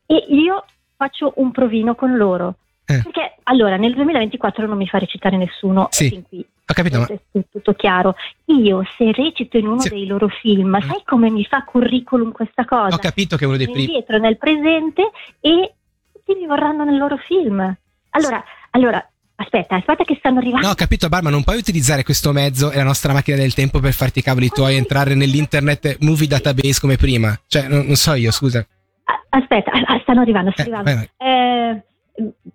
e 0.07 0.25
io 0.29 0.63
faccio 0.95 1.33
un 1.37 1.51
provino 1.51 1.95
con 1.95 2.15
loro. 2.15 2.55
Eh. 2.85 3.01
Perché 3.01 3.37
allora 3.43 3.77
nel 3.77 3.93
2024 3.95 4.67
non 4.67 4.77
mi 4.77 4.87
fa 4.87 4.99
recitare 4.99 5.35
nessuno. 5.37 5.87
Sì. 5.89 6.09
fin 6.09 6.23
qui 6.27 6.45
ho 6.67 6.73
capito, 6.73 6.99
ma 6.99 7.05
è 7.07 7.19
tutto, 7.51 7.73
chiaro. 7.73 8.15
Io 8.45 8.83
se 8.97 9.11
recito 9.11 9.57
in 9.57 9.67
uno 9.67 9.79
Sì. 9.81 9.89
dei 9.89 10.05
loro 10.07 10.27
film, 10.27 10.79
sai 10.81 11.01
come 11.05 11.29
mi 11.29 11.43
fa 11.45 11.63
curriculum 11.63 12.31
questa 12.31 12.63
cosa? 12.65 12.95
ho 12.95 12.99
capito 12.99 13.35
che 13.37 13.43
è 13.43 13.47
uno 13.47 13.57
dei 13.57 13.65
primi. 13.67 13.85
Indietro 13.85 14.17
nel 14.19 14.37
presente 14.37 15.09
e 15.41 15.73
tutti 16.11 16.39
mi 16.39 16.45
vorranno 16.47 16.83
nel 16.85 16.97
loro 16.97 17.17
film. 17.17 17.75
Allora, 18.11 18.43
allora, 18.75 19.09
aspetta, 19.35 19.75
aspetta 19.75 20.03
che 20.03 20.15
stanno 20.19 20.39
arrivando. 20.39 20.65
No, 20.67 20.71
ho 20.73 20.75
capito, 20.75 21.07
Bar, 21.07 21.23
ma 21.23 21.29
non 21.29 21.43
puoi 21.43 21.57
utilizzare 21.57 22.03
questo 22.03 22.31
mezzo 22.31 22.71
e 22.71 22.77
la 22.77 22.83
nostra 22.83 23.13
macchina 23.13 23.37
del 23.37 23.53
tempo 23.53 23.79
per 23.79 23.93
farti 23.93 24.19
i 24.19 24.21
cavoli 24.21 24.49
tuoi 24.49 24.73
e 24.73 24.77
entrare 24.77 25.15
nell'internet 25.15 25.97
movie 26.01 26.27
database 26.27 26.79
come 26.79 26.97
prima. 26.97 27.37
Cioè, 27.47 27.67
non, 27.67 27.85
non 27.85 27.95
so 27.95 28.13
io, 28.13 28.31
scusa. 28.31 28.65
Ah, 29.05 29.21
Aspetta, 29.39 29.71
ah, 29.71 29.99
stanno 30.01 30.21
arrivando, 30.21 30.51
stanno 30.51 30.69
Eh, 30.69 30.77
arrivando. 30.79 31.07
Eh, 31.17 31.83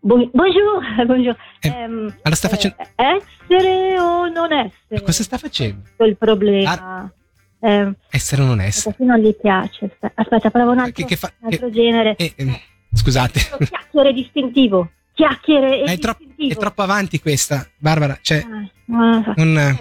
bu- 0.01 0.31
bonjour, 0.33 0.83
bonjour. 1.07 1.37
Eh, 1.61 1.69
Ehm, 1.69 1.99
allora 2.23 2.35
sta 2.35 2.49
facendo- 2.49 2.77
eh, 2.97 3.23
essere 3.49 3.99
o 3.99 4.29
non 4.29 4.53
essere? 4.53 5.03
Cosa 5.03 5.23
sta 5.23 5.39
facendo? 5.39 5.83
Il 6.05 6.17
problema. 6.17 7.11
Ehm, 7.63 7.95
Essere 8.11 8.41
o 8.43 8.47
non 8.47 8.61
essere? 8.61 8.91
aspetta, 8.91 9.05
non 9.13 9.21
gli 9.23 9.35
piace. 9.39 9.85
Aspetta, 9.85 10.13
Aspetta, 10.15 10.51
provo 10.51 10.71
un 10.73 10.79
altro, 10.79 10.93
Che, 10.95 11.05
che 11.05 11.17
fa? 11.17 11.31
un 11.41 11.49
altro 11.53 11.67
che- 11.69 11.73
genere. 11.75 12.17
eh, 12.17 12.33
eh, 12.37 12.61
scusate, 12.95 13.41
Chiacchiere 13.69 14.13
distintivo. 14.15 14.91
Chiacchiere 15.15 15.83
è, 15.83 15.99
troppo- 15.99 16.25
è 16.37 16.57
troppo 16.57 16.83
avanti 16.83 17.21
questa, 17.21 17.67
Barbara. 17.77 18.19
Cioè, 18.23 18.45
Ah, 18.93 19.23
un, 19.37 19.79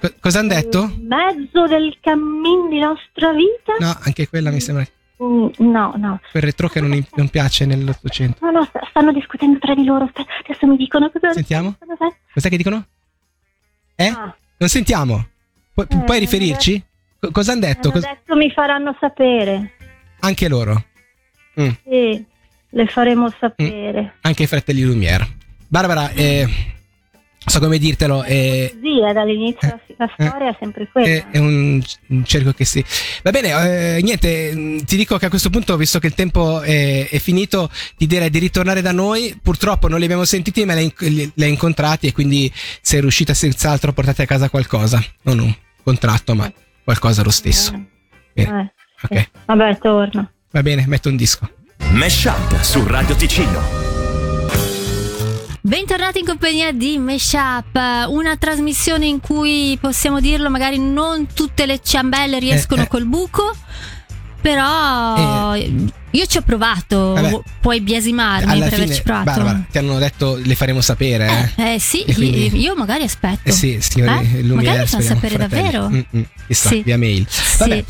co- 0.00 0.14
cosa 0.20 0.38
hanno 0.38 0.48
detto? 0.48 0.82
In 0.96 1.06
mezzo 1.08 1.66
del 1.66 1.96
cammin 2.00 2.68
di 2.70 2.78
nostra 2.78 3.32
vita? 3.32 3.74
No, 3.78 3.94
anche 4.02 4.28
quella 4.28 4.50
mi 4.50 4.60
sembra 4.60 4.86
Mm, 5.22 5.48
no, 5.58 5.92
no. 5.98 6.18
quel 6.30 6.42
retro 6.42 6.68
che 6.68 6.80
non, 6.80 7.06
non 7.16 7.28
piace 7.28 7.66
nell'Ottocento. 7.66 8.42
No, 8.42 8.50
no, 8.52 8.64
st- 8.64 8.88
stanno 8.88 9.12
discutendo 9.12 9.58
tra 9.58 9.74
di 9.74 9.84
loro. 9.84 10.10
Adesso 10.44 10.66
mi 10.66 10.76
dicono 10.78 11.10
cosa. 11.10 11.32
Sentiamo? 11.34 11.76
Cos'è 12.32 12.48
che 12.48 12.56
dicono? 12.56 12.86
Eh? 13.96 14.06
Ah, 14.06 14.34
Non 14.56 14.68
sentiamo? 14.70 15.26
Pu- 15.74 15.86
Eh, 15.90 15.98
puoi 16.04 16.18
riferirci? 16.20 16.82
Co- 17.18 17.30
cosa 17.32 17.52
hanno 17.52 17.60
detto? 17.62 17.90
Cos- 17.90 18.04
adesso 18.04 18.34
mi 18.34 18.50
faranno 18.50 18.96
sapere. 18.98 19.72
anche 20.20 20.48
loro, 20.48 20.84
Sì, 21.54 22.24
le 22.70 22.86
faremo 22.86 23.32
sapere. 23.38 24.14
anche 24.22 24.42
i 24.44 24.46
fratelli 24.46 24.82
Lumière. 24.82 25.26
Barbara, 25.66 26.10
eh, 26.10 26.48
so 27.44 27.58
come 27.58 27.78
dirtelo, 27.78 28.22
eh, 28.24 28.70
Così, 28.74 29.00
eh, 29.00 29.12
dall'inizio 29.12 29.68
la, 29.68 29.80
la 29.96 30.14
eh, 30.16 30.26
storia 30.26 30.50
è 30.50 30.56
sempre 30.58 30.88
quella. 30.90 31.06
è, 31.06 31.26
è 31.30 31.38
un, 31.38 31.80
un 32.08 32.24
cerco 32.24 32.52
che 32.52 32.64
sì. 32.64 32.84
Va 33.22 33.30
bene, 33.30 33.96
eh, 33.96 34.02
niente, 34.02 34.82
ti 34.84 34.96
dico 34.96 35.16
che 35.16 35.26
a 35.26 35.28
questo 35.28 35.50
punto, 35.50 35.76
visto 35.76 35.98
che 35.98 36.08
il 36.08 36.14
tempo 36.14 36.60
è, 36.60 37.08
è 37.08 37.18
finito, 37.18 37.70
ti 37.96 38.06
direi 38.06 38.30
di 38.30 38.38
ritornare 38.38 38.82
da 38.82 38.92
noi. 38.92 39.38
Purtroppo 39.40 39.88
non 39.88 39.98
li 39.98 40.04
abbiamo 40.04 40.24
sentiti, 40.24 40.64
ma 40.64 40.74
li 40.74 40.92
hai, 41.36 41.48
incontrati 41.48 42.06
e 42.06 42.12
quindi 42.12 42.52
sei 42.80 43.00
riuscita 43.00 43.34
senz'altro 43.34 43.90
a 43.90 43.92
portare 43.92 44.22
a 44.22 44.26
casa 44.26 44.50
qualcosa. 44.50 45.02
Non 45.22 45.38
un 45.38 45.54
contratto, 45.82 46.34
ma 46.34 46.52
qualcosa 46.84 47.22
lo 47.22 47.30
stesso. 47.30 47.72
Eh, 48.34 48.44
Bene, 48.44 48.72
eh, 49.02 49.16
ok. 49.16 49.30
Vabbè, 49.46 49.78
torno. 49.78 50.30
Va 50.50 50.62
bene, 50.62 50.84
metto 50.86 51.08
un 51.08 51.16
disco. 51.16 51.48
Mesh 51.88 52.24
Up 52.26 52.60
su 52.62 52.86
Radio 52.86 53.16
Ticino. 53.16 53.60
Bentornati 55.60 56.20
in 56.20 56.24
compagnia 56.24 56.70
di 56.72 56.98
Meshup, 56.98 57.74
una 58.08 58.36
trasmissione 58.36 59.06
in 59.06 59.18
cui 59.20 59.76
possiamo 59.80 60.20
dirlo, 60.20 60.48
magari 60.50 60.78
non 60.78 61.26
tutte 61.34 61.66
le 61.66 61.80
ciambelle 61.82 62.38
riescono 62.38 62.82
Eh, 62.82 62.84
eh. 62.84 62.88
col 62.88 63.06
buco, 63.06 63.54
però 64.40 65.54
io 65.56 66.26
ci 66.26 66.36
ho 66.38 66.42
provato, 66.42 67.12
Vabbè. 67.14 67.40
puoi 67.60 67.80
biasimarmi 67.80 68.50
Alla 68.50 68.64
per 68.64 68.72
fine, 68.74 68.84
averci 68.84 69.02
provato. 69.02 69.24
Barbara, 69.24 69.64
ti 69.70 69.78
hanno 69.78 69.98
detto 69.98 70.38
le 70.42 70.54
faremo 70.54 70.80
sapere, 70.80 71.52
eh. 71.56 71.74
Eh 71.74 71.78
sì, 71.80 72.02
E 72.04 72.14
quindi- 72.14 72.56
io 72.60 72.76
magari 72.76 73.02
aspetto. 73.02 73.48
Eh 73.48 73.52
sì, 73.52 73.78
signori 73.80 74.30
Eh? 74.38 74.42
Magari 74.44 74.86
fa 74.86 75.00
sapere 75.00 75.34
fratelli. 75.36 75.70
davvero. 75.70 75.88
Mm, 75.90 76.00
mm, 76.16 76.22
chissà, 76.46 76.68
Sì. 76.68 76.82
via 76.82 76.96
mail. 76.96 77.26
Vabbè, 77.58 77.84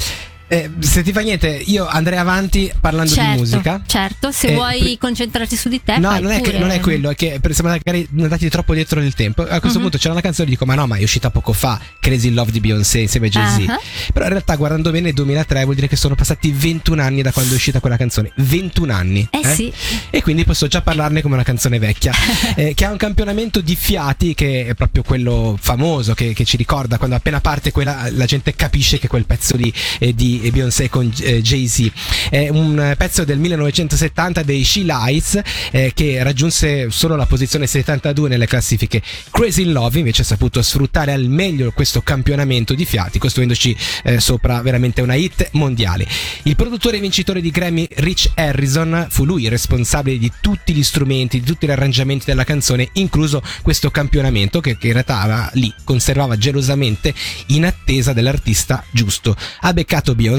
eh, 0.53 0.69
se 0.81 1.03
ti 1.05 1.13
fa 1.13 1.21
niente, 1.21 1.49
io 1.49 1.87
andrei 1.87 2.19
avanti 2.19 2.73
parlando 2.81 3.13
certo, 3.13 3.31
di 3.31 3.39
musica. 3.39 3.81
certo, 3.87 4.33
se 4.33 4.49
Eh, 4.49 4.55
vuoi 4.55 4.99
concentrarti 4.99 5.55
su 5.55 5.69
di 5.69 5.81
te, 5.81 5.99
No, 5.99 6.19
non 6.19 6.33
è, 6.33 6.41
che- 6.41 6.59
non 6.59 6.71
è 6.71 6.81
quello, 6.81 7.11
è 7.11 7.15
che 7.15 7.39
per- 7.41 7.55
siamo 7.55 7.71
magari 7.71 8.09
andati 8.19 8.49
troppo 8.49 8.75
dietro 8.75 8.99
nel 9.01 9.15
tempo. 9.15 9.43
A 9.43 9.61
questo 9.61 9.79
Mhm. 9.79 9.83
punto 9.85 9.99
c'era 9.99 10.13
una 10.13 10.21
canzone 10.23 10.49
e 10.49 10.51
dico: 10.51 10.65
Ma 10.67 10.75
no, 10.75 10.87
ma 10.89 10.97
è 10.97 11.03
uscita 11.05 11.31
poco 11.31 11.53
fa. 11.53 11.79
Crazy 12.01 12.29
in 12.29 12.35
Love 12.35 12.51
di 12.51 12.59
Beyoncé 12.59 12.99
insieme 12.99 13.29
a 13.29 13.31
Jay-Z. 13.31 13.69
Ah. 13.69 13.79
Però 14.13 14.25
in 14.25 14.31
realtà, 14.33 14.57
guardando 14.57 14.91
bene, 14.91 15.13
2003 15.13 15.63
vuol 15.63 15.77
dire 15.77 15.87
che 15.87 15.95
sono 15.97 16.17
passati 16.17 16.51
21 16.51 17.01
anni 17.01 17.23
da 17.23 17.31
quando 17.31 17.53
è 17.53 17.55
uscita 17.55 17.79
quella 17.79 17.97
canzone. 17.97 18.33
21 18.37 18.93
anni. 18.93 19.29
Eh 19.31 19.45
sì, 19.45 19.73
E 20.11 20.21
quindi 20.23 20.45
posso 20.45 20.67
già 20.67 20.83
parlarne 20.83 21.23
come 21.23 21.35
una 21.35 21.45
canzone 21.45 21.79
vecchia, 21.79 22.13
eh, 22.57 22.75
che 22.75 22.85
ha 22.85 22.91
un 22.91 22.97
campionamento 22.97 23.61
di 23.61 23.77
fiati 23.77 24.35
che 24.35 24.67
è 24.67 24.75
proprio 24.75 25.03
quello 25.05 25.57
famoso 25.61 26.15
che, 26.15 26.33
che 26.33 26.45
ci 26.45 26.57
ricorda 26.57 26.99
quando 26.99 27.15
appena 27.17 27.41
parte 27.41 27.71
quella, 27.71 28.09
la 28.11 28.25
gente 28.25 28.55
capisce 28.57 28.99
che 28.99 29.07
quel 29.07 29.27
pezzo 29.27 29.57
lì 29.57 29.73
è 29.99 30.13
di 30.13 30.40
Beyoncé 30.51 30.89
con 30.89 31.13
eh, 31.21 31.43
Jay-Z. 31.43 31.91
È 32.31 32.49
un 32.49 32.95
pezzo 32.97 33.25
del 33.25 33.39
1970 33.39 34.43
dei 34.43 34.65
She 34.65 34.83
Lights 34.83 35.41
eh, 35.71 35.93
che 35.95 36.23
raggiunse 36.23 36.91
solo 36.91 37.17
la 37.17 37.27
posizione 37.27 37.67
72 37.67 38.29
nelle 38.29 38.47
classifiche. 38.47 39.03
Crazy 39.31 39.63
in 39.63 39.73
Love 39.73 39.99
invece 39.99 40.23
ha 40.23 40.25
saputo 40.25 40.63
sfruttare 40.63 41.13
al 41.13 41.29
meglio 41.29 41.73
questo 41.73 42.01
campionamento 42.01 42.75
di 42.75 42.85
fiati, 42.85 43.19
costruendoci 43.19 43.77
eh, 44.05 44.21
sopra 44.21 44.63
veramente 44.63 45.03
una 45.03 45.15
hit 45.15 45.51
mondiale. 45.53 46.07
Il 46.45 46.57
produttore 46.57 46.99
vincitore 47.01 47.41
di 47.41 47.51
Grammy 47.51 47.87
Rich 47.97 48.31
Harrison 48.35 49.07
fu 49.11 49.25
lui 49.25 49.45
il 49.45 49.51
responsabile 49.51 50.19
di 50.19 50.33
tutti 50.41 50.73
gli 50.73 50.83
strumenti, 50.83 51.41
di 51.41 51.47
tutti 51.47 51.67
gli 51.67 51.71
arrangiamenti 51.71 52.25
della 52.27 52.45
canzone, 52.45 52.89
incluso 52.95 53.43
questo 53.63 53.91
campionamento 53.91 54.61
che, 54.61 54.77
che 54.79 54.89
in 54.89 54.93
realtà 54.93 55.51
lì 55.55 55.73
conservava 55.85 56.37
gelosamente 56.37 57.13
in 57.47 57.65
attesa 57.65 58.13
dell'artista 58.13 58.85
giusto. 58.91 59.37
Ha 59.61 59.73
beccato 59.73 60.15
Beyoncé, 60.15 60.30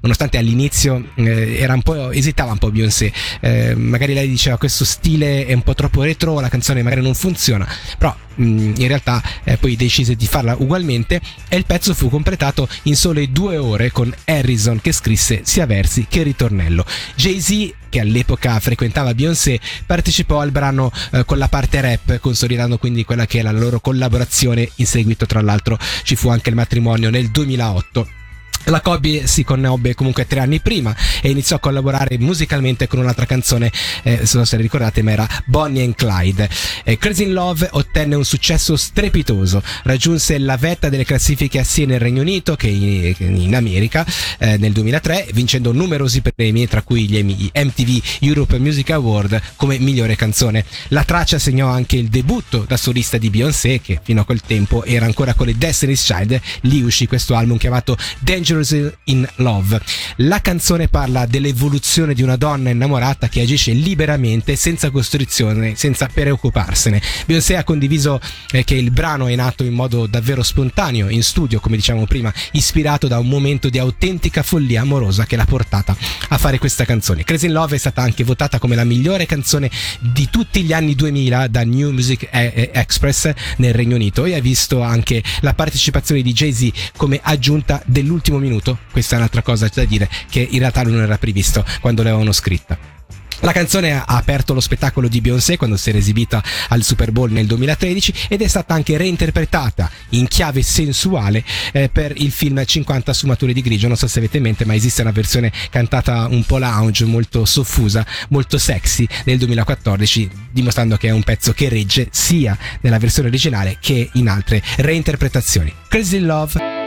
nonostante 0.00 0.38
all'inizio 0.38 1.10
eh, 1.14 1.66
un 1.68 2.10
esitava 2.12 2.52
un 2.52 2.58
po' 2.58 2.70
Beyoncé, 2.70 3.12
eh, 3.40 3.74
magari 3.74 4.14
lei 4.14 4.28
diceva 4.28 4.58
questo 4.58 4.84
stile 4.84 5.46
è 5.46 5.52
un 5.52 5.62
po' 5.62 5.74
troppo 5.74 6.02
retro, 6.02 6.40
la 6.40 6.48
canzone 6.48 6.82
magari 6.82 7.02
non 7.02 7.14
funziona, 7.14 7.66
però 7.98 8.14
mh, 8.34 8.72
in 8.76 8.86
realtà 8.86 9.22
eh, 9.44 9.56
poi 9.56 9.76
decise 9.76 10.14
di 10.14 10.26
farla 10.26 10.56
ugualmente 10.58 11.20
e 11.48 11.56
il 11.56 11.64
pezzo 11.64 11.94
fu 11.94 12.08
completato 12.08 12.68
in 12.84 12.96
sole 12.96 13.30
due 13.30 13.56
ore 13.56 13.90
con 13.90 14.12
Harrison 14.24 14.80
che 14.80 14.92
scrisse 14.92 15.40
sia 15.44 15.66
versi 15.66 16.06
che 16.08 16.22
ritornello. 16.22 16.84
Jay-Z 17.14 17.74
che 17.88 18.00
all'epoca 18.00 18.58
frequentava 18.58 19.12
Beyoncé 19.12 19.60
partecipò 19.84 20.40
al 20.40 20.50
brano 20.50 20.90
eh, 21.10 21.24
con 21.26 21.36
la 21.36 21.48
parte 21.48 21.80
rap 21.80 22.20
consolidando 22.20 22.78
quindi 22.78 23.04
quella 23.04 23.26
che 23.26 23.40
è 23.40 23.42
la 23.42 23.52
loro 23.52 23.80
collaborazione. 23.80 24.70
In 24.76 24.86
seguito 24.86 25.26
tra 25.26 25.42
l'altro 25.42 25.78
ci 26.02 26.16
fu 26.16 26.30
anche 26.30 26.48
il 26.48 26.54
matrimonio 26.54 27.10
nel 27.10 27.30
2008 27.30 28.20
la 28.64 28.80
coppia 28.80 29.26
si 29.26 29.44
conobbe 29.44 29.94
comunque 29.94 30.26
tre 30.26 30.40
anni 30.40 30.60
prima 30.60 30.94
e 31.20 31.30
iniziò 31.30 31.56
a 31.56 31.58
collaborare 31.58 32.18
musicalmente 32.18 32.86
con 32.86 33.00
un'altra 33.00 33.26
canzone, 33.26 33.70
eh, 34.02 34.24
se 34.24 34.36
non 34.36 34.46
se 34.46 34.56
ne 34.56 34.62
ricordate, 34.62 35.02
ma 35.02 35.12
era 35.12 35.28
Bonnie 35.46 35.84
and 35.84 35.94
Clyde. 35.94 36.48
Eh, 36.84 36.98
Crazy 36.98 37.24
in 37.24 37.32
Love 37.32 37.68
ottenne 37.72 38.14
un 38.14 38.24
successo 38.24 38.76
strepitoso, 38.76 39.62
raggiunse 39.84 40.38
la 40.38 40.56
vetta 40.56 40.88
delle 40.88 41.04
classifiche 41.04 41.62
sia 41.64 41.86
nel 41.86 42.00
Regno 42.00 42.22
Unito 42.22 42.56
che 42.56 42.68
in, 42.68 43.14
in 43.18 43.54
America 43.54 44.06
eh, 44.38 44.56
nel 44.58 44.72
2003, 44.72 45.28
vincendo 45.32 45.72
numerosi 45.72 46.20
premi, 46.22 46.66
tra 46.66 46.82
cui 46.82 47.08
gli 47.08 47.22
MTV 47.22 48.02
Europe 48.20 48.58
Music 48.58 48.90
Award 48.90 49.40
come 49.56 49.78
migliore 49.78 50.16
canzone. 50.16 50.64
La 50.88 51.04
traccia 51.04 51.38
segnò 51.38 51.68
anche 51.68 51.96
il 51.96 52.08
debutto 52.08 52.64
da 52.66 52.76
solista 52.76 53.18
di 53.18 53.30
Beyoncé, 53.30 53.80
che 53.80 54.00
fino 54.02 54.20
a 54.20 54.24
quel 54.24 54.40
tempo 54.40 54.84
era 54.84 55.06
ancora 55.06 55.34
con 55.34 55.46
le 55.46 55.56
Destiny's 55.56 56.04
Child. 56.04 56.40
Lì 56.62 56.82
uscì 56.82 57.06
questo 57.06 57.34
album 57.34 57.58
chiamato 57.58 57.96
Dangerous 58.20 58.51
Dangerous 58.52 58.92
in 59.04 59.26
Love. 59.36 59.80
La 60.16 60.40
canzone 60.40 60.88
parla 60.88 61.24
dell'evoluzione 61.24 62.12
di 62.12 62.22
una 62.22 62.36
donna 62.36 62.68
innamorata 62.68 63.28
che 63.28 63.40
agisce 63.40 63.72
liberamente, 63.72 64.56
senza 64.56 64.90
costrizione, 64.90 65.74
senza 65.74 66.06
preoccuparsene. 66.12 67.00
Beyoncé 67.26 67.56
ha 67.56 67.64
condiviso 67.64 68.20
eh, 68.50 68.62
che 68.64 68.74
il 68.74 68.90
brano 68.90 69.26
è 69.26 69.34
nato 69.34 69.64
in 69.64 69.72
modo 69.72 70.06
davvero 70.06 70.42
spontaneo, 70.42 71.08
in 71.08 71.22
studio, 71.22 71.60
come 71.60 71.76
diciamo 71.76 72.04
prima, 72.06 72.32
ispirato 72.52 73.08
da 73.08 73.18
un 73.18 73.28
momento 73.28 73.70
di 73.70 73.78
autentica 73.78 74.42
follia 74.42 74.82
amorosa 74.82 75.24
che 75.24 75.36
l'ha 75.36 75.46
portata 75.46 75.96
a 76.28 76.36
fare 76.38 76.58
questa 76.58 76.84
canzone. 76.84 77.24
Crazy 77.24 77.46
in 77.46 77.52
Love 77.52 77.76
è 77.76 77.78
stata 77.78 78.02
anche 78.02 78.22
votata 78.22 78.58
come 78.58 78.76
la 78.76 78.84
migliore 78.84 79.24
canzone 79.24 79.70
di 79.98 80.28
tutti 80.30 80.62
gli 80.62 80.74
anni 80.74 80.94
2000 80.94 81.48
da 81.48 81.64
New 81.64 81.90
Music 81.90 82.28
Express 82.30 83.32
nel 83.56 83.72
Regno 83.72 83.94
Unito 83.94 84.26
e 84.26 84.34
ha 84.34 84.40
visto 84.40 84.82
anche 84.82 85.22
la 85.40 85.54
partecipazione 85.54 86.20
di 86.20 86.32
Jay-Z 86.32 86.70
come 86.96 87.18
aggiunta 87.22 87.82
dell'ultimo 87.86 88.38
minuto. 88.42 88.78
Questa 88.90 89.14
è 89.14 89.18
un'altra 89.18 89.42
cosa 89.42 89.68
da 89.72 89.84
dire 89.84 90.08
che 90.28 90.46
in 90.50 90.58
realtà 90.58 90.82
non 90.82 91.00
era 91.00 91.18
previsto 91.18 91.64
quando 91.80 92.02
l'avevano 92.02 92.32
scritta. 92.32 93.00
La 93.42 93.52
canzone 93.52 93.92
ha 93.92 94.04
aperto 94.04 94.54
lo 94.54 94.60
spettacolo 94.60 95.08
di 95.08 95.20
Beyoncé 95.20 95.56
quando 95.56 95.76
si 95.76 95.88
era 95.88 95.98
esibita 95.98 96.40
al 96.68 96.84
Super 96.84 97.10
Bowl 97.10 97.32
nel 97.32 97.46
2013 97.46 98.14
ed 98.28 98.40
è 98.40 98.46
stata 98.46 98.72
anche 98.72 98.96
reinterpretata 98.96 99.90
in 100.10 100.28
chiave 100.28 100.62
sensuale 100.62 101.44
eh, 101.72 101.88
per 101.88 102.12
il 102.16 102.30
film 102.30 102.64
50 102.64 103.12
sfumature 103.12 103.52
di 103.52 103.60
grigio. 103.60 103.88
Non 103.88 103.96
so 103.96 104.06
se 104.06 104.20
avete 104.20 104.36
in 104.36 104.44
mente, 104.44 104.64
ma 104.64 104.76
esiste 104.76 105.02
una 105.02 105.10
versione 105.10 105.50
cantata 105.70 106.28
un 106.30 106.44
po' 106.44 106.58
lounge, 106.58 107.04
molto 107.04 107.44
soffusa, 107.44 108.06
molto 108.28 108.58
sexy 108.58 109.08
nel 109.24 109.38
2014, 109.38 110.30
dimostrando 110.52 110.96
che 110.96 111.08
è 111.08 111.12
un 111.12 111.24
pezzo 111.24 111.52
che 111.52 111.68
regge 111.68 112.08
sia 112.12 112.56
nella 112.82 112.98
versione 112.98 113.26
originale 113.26 113.78
che 113.80 114.08
in 114.12 114.28
altre 114.28 114.62
reinterpretazioni. 114.76 115.74
Crazy 115.88 116.20
Love. 116.20 116.81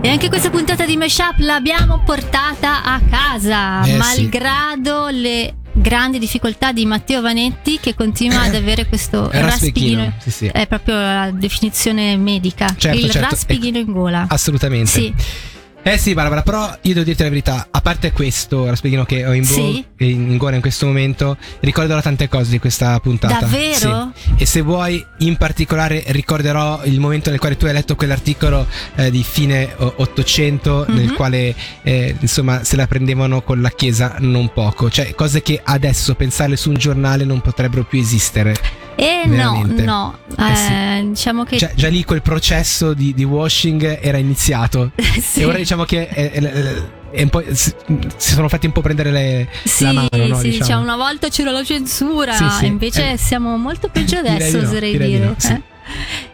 E 0.00 0.08
anche 0.08 0.28
questa 0.28 0.48
puntata 0.50 0.86
di 0.86 0.96
Meshup 0.96 1.38
l'abbiamo 1.38 2.02
portata 2.04 2.84
a 2.84 3.00
casa, 3.10 3.82
Eh, 3.82 3.90
sì. 3.90 3.96
malgrado 3.96 5.08
le 5.08 5.54
grandi 5.72 6.18
difficoltà 6.18 6.72
di 6.72 6.86
Matteo 6.86 7.20
Vanetti 7.20 7.78
che 7.80 7.94
continua 7.94 8.42
ad 8.42 8.54
avere 8.54 8.86
questo 8.86 9.28
raspighino. 9.30 10.12
sì, 10.20 10.30
sì. 10.30 10.46
È 10.46 10.66
proprio 10.66 10.94
la 10.94 11.30
definizione 11.32 12.16
medica. 12.16 12.74
Certo, 12.76 12.98
il 12.98 13.10
certo. 13.10 13.28
raspighino 13.30 13.78
in 13.78 13.92
gola. 13.92 14.26
Assolutamente. 14.28 14.90
Sì. 14.90 15.12
Eh 15.80 15.96
sì, 15.96 16.12
Barbara, 16.12 16.42
però 16.42 16.64
io 16.82 16.92
devo 16.92 17.04
dirti 17.04 17.22
la 17.22 17.28
verità, 17.30 17.68
a 17.70 17.80
parte 17.80 18.12
questo 18.12 18.66
raspighino 18.66 19.06
che 19.06 19.24
ho 19.24 19.32
in, 19.32 19.40
bo- 19.46 19.54
Sì. 19.54 19.84
in, 20.00 20.36
gola 20.36 20.56
in 20.56 20.60
questo 20.60 20.84
momento, 20.84 21.38
ricorderò 21.60 21.98
tante 22.02 22.28
cose 22.28 22.50
di 22.50 22.58
questa 22.58 22.98
puntata. 23.00 23.38
Davvero? 23.46 24.12
Sì. 24.14 24.30
E 24.36 24.44
se 24.44 24.60
vuoi, 24.60 25.02
in 25.20 25.36
particolare, 25.38 26.02
ricorderò 26.08 26.80
il 26.84 27.00
momento 27.00 27.30
nel 27.30 27.38
quale 27.38 27.56
tu 27.56 27.64
hai 27.64 27.72
letto 27.72 27.94
quell'articolo 27.96 28.66
eh, 28.96 29.10
di 29.10 29.22
fine 29.22 29.72
o- 29.78 29.94
800, 29.96 30.84
nel 30.88 31.06
Mhm. 31.06 31.14
quale 31.14 31.54
eh, 31.84 32.14
insomma 32.20 32.64
se 32.64 32.76
la 32.76 32.86
prendevano 32.86 33.40
con 33.40 33.62
la 33.62 33.70
Chiesa 33.70 34.16
non 34.18 34.52
poco, 34.52 34.90
cioè 34.90 35.14
cose 35.14 35.40
che 35.40 35.58
adesso 35.62 36.14
pensarle 36.14 36.56
su 36.56 36.68
un 36.68 36.76
giornale 36.76 37.24
non 37.24 37.40
potrebbero 37.40 37.84
più 37.84 37.98
esistere. 37.98 38.54
E 39.00 39.22
no, 39.26 39.30
Veramente. 39.62 39.82
no, 39.84 40.18
Eh 40.36 40.56
sì. 40.56 40.72
eh, 40.72 41.04
diciamo 41.10 41.44
che 41.44 41.56
Cioè, 41.56 41.72
già 41.76 41.86
lì 41.88 42.02
quel 42.02 42.20
processo 42.20 42.94
di, 42.94 43.14
di 43.14 43.22
washing 43.22 44.00
era 44.02 44.18
iniziato. 44.18 44.90
sì. 45.22 45.40
E 45.42 45.44
ora 45.44 45.56
diciamo 45.56 45.84
che 45.84 46.08
è- 46.08 46.32
è- 46.32 46.42
è- 46.42 46.82
è 47.12 47.54
si 47.54 47.72
sono 48.16 48.48
fatti 48.48 48.66
un 48.66 48.72
po' 48.72 48.80
prendere 48.80 49.12
le, 49.12 49.48
Sì, 49.64 49.84
la 49.84 49.92
mano, 49.92 50.08
no? 50.26 50.38
sì, 50.40 50.50
diciamo. 50.50 50.64
cioè 50.70 50.74
una 50.82 50.96
volta 50.96 51.28
c'era 51.28 51.52
la 51.52 51.62
censura, 51.62 52.32
Sì, 52.34 52.44
sì, 52.58 52.66
invece 52.66 53.12
eh. 53.12 53.16
siamo 53.16 53.56
molto 53.56 53.88
peggio 53.88 54.16
Direi 54.20 54.34
adesso, 54.34 54.56
di 54.58 54.62
no, 54.64 54.68
oserei 54.68 54.90
direi 54.92 55.06
di 55.10 55.14
dire. 55.14 55.26
no, 55.26 55.34
sì. 55.38 55.62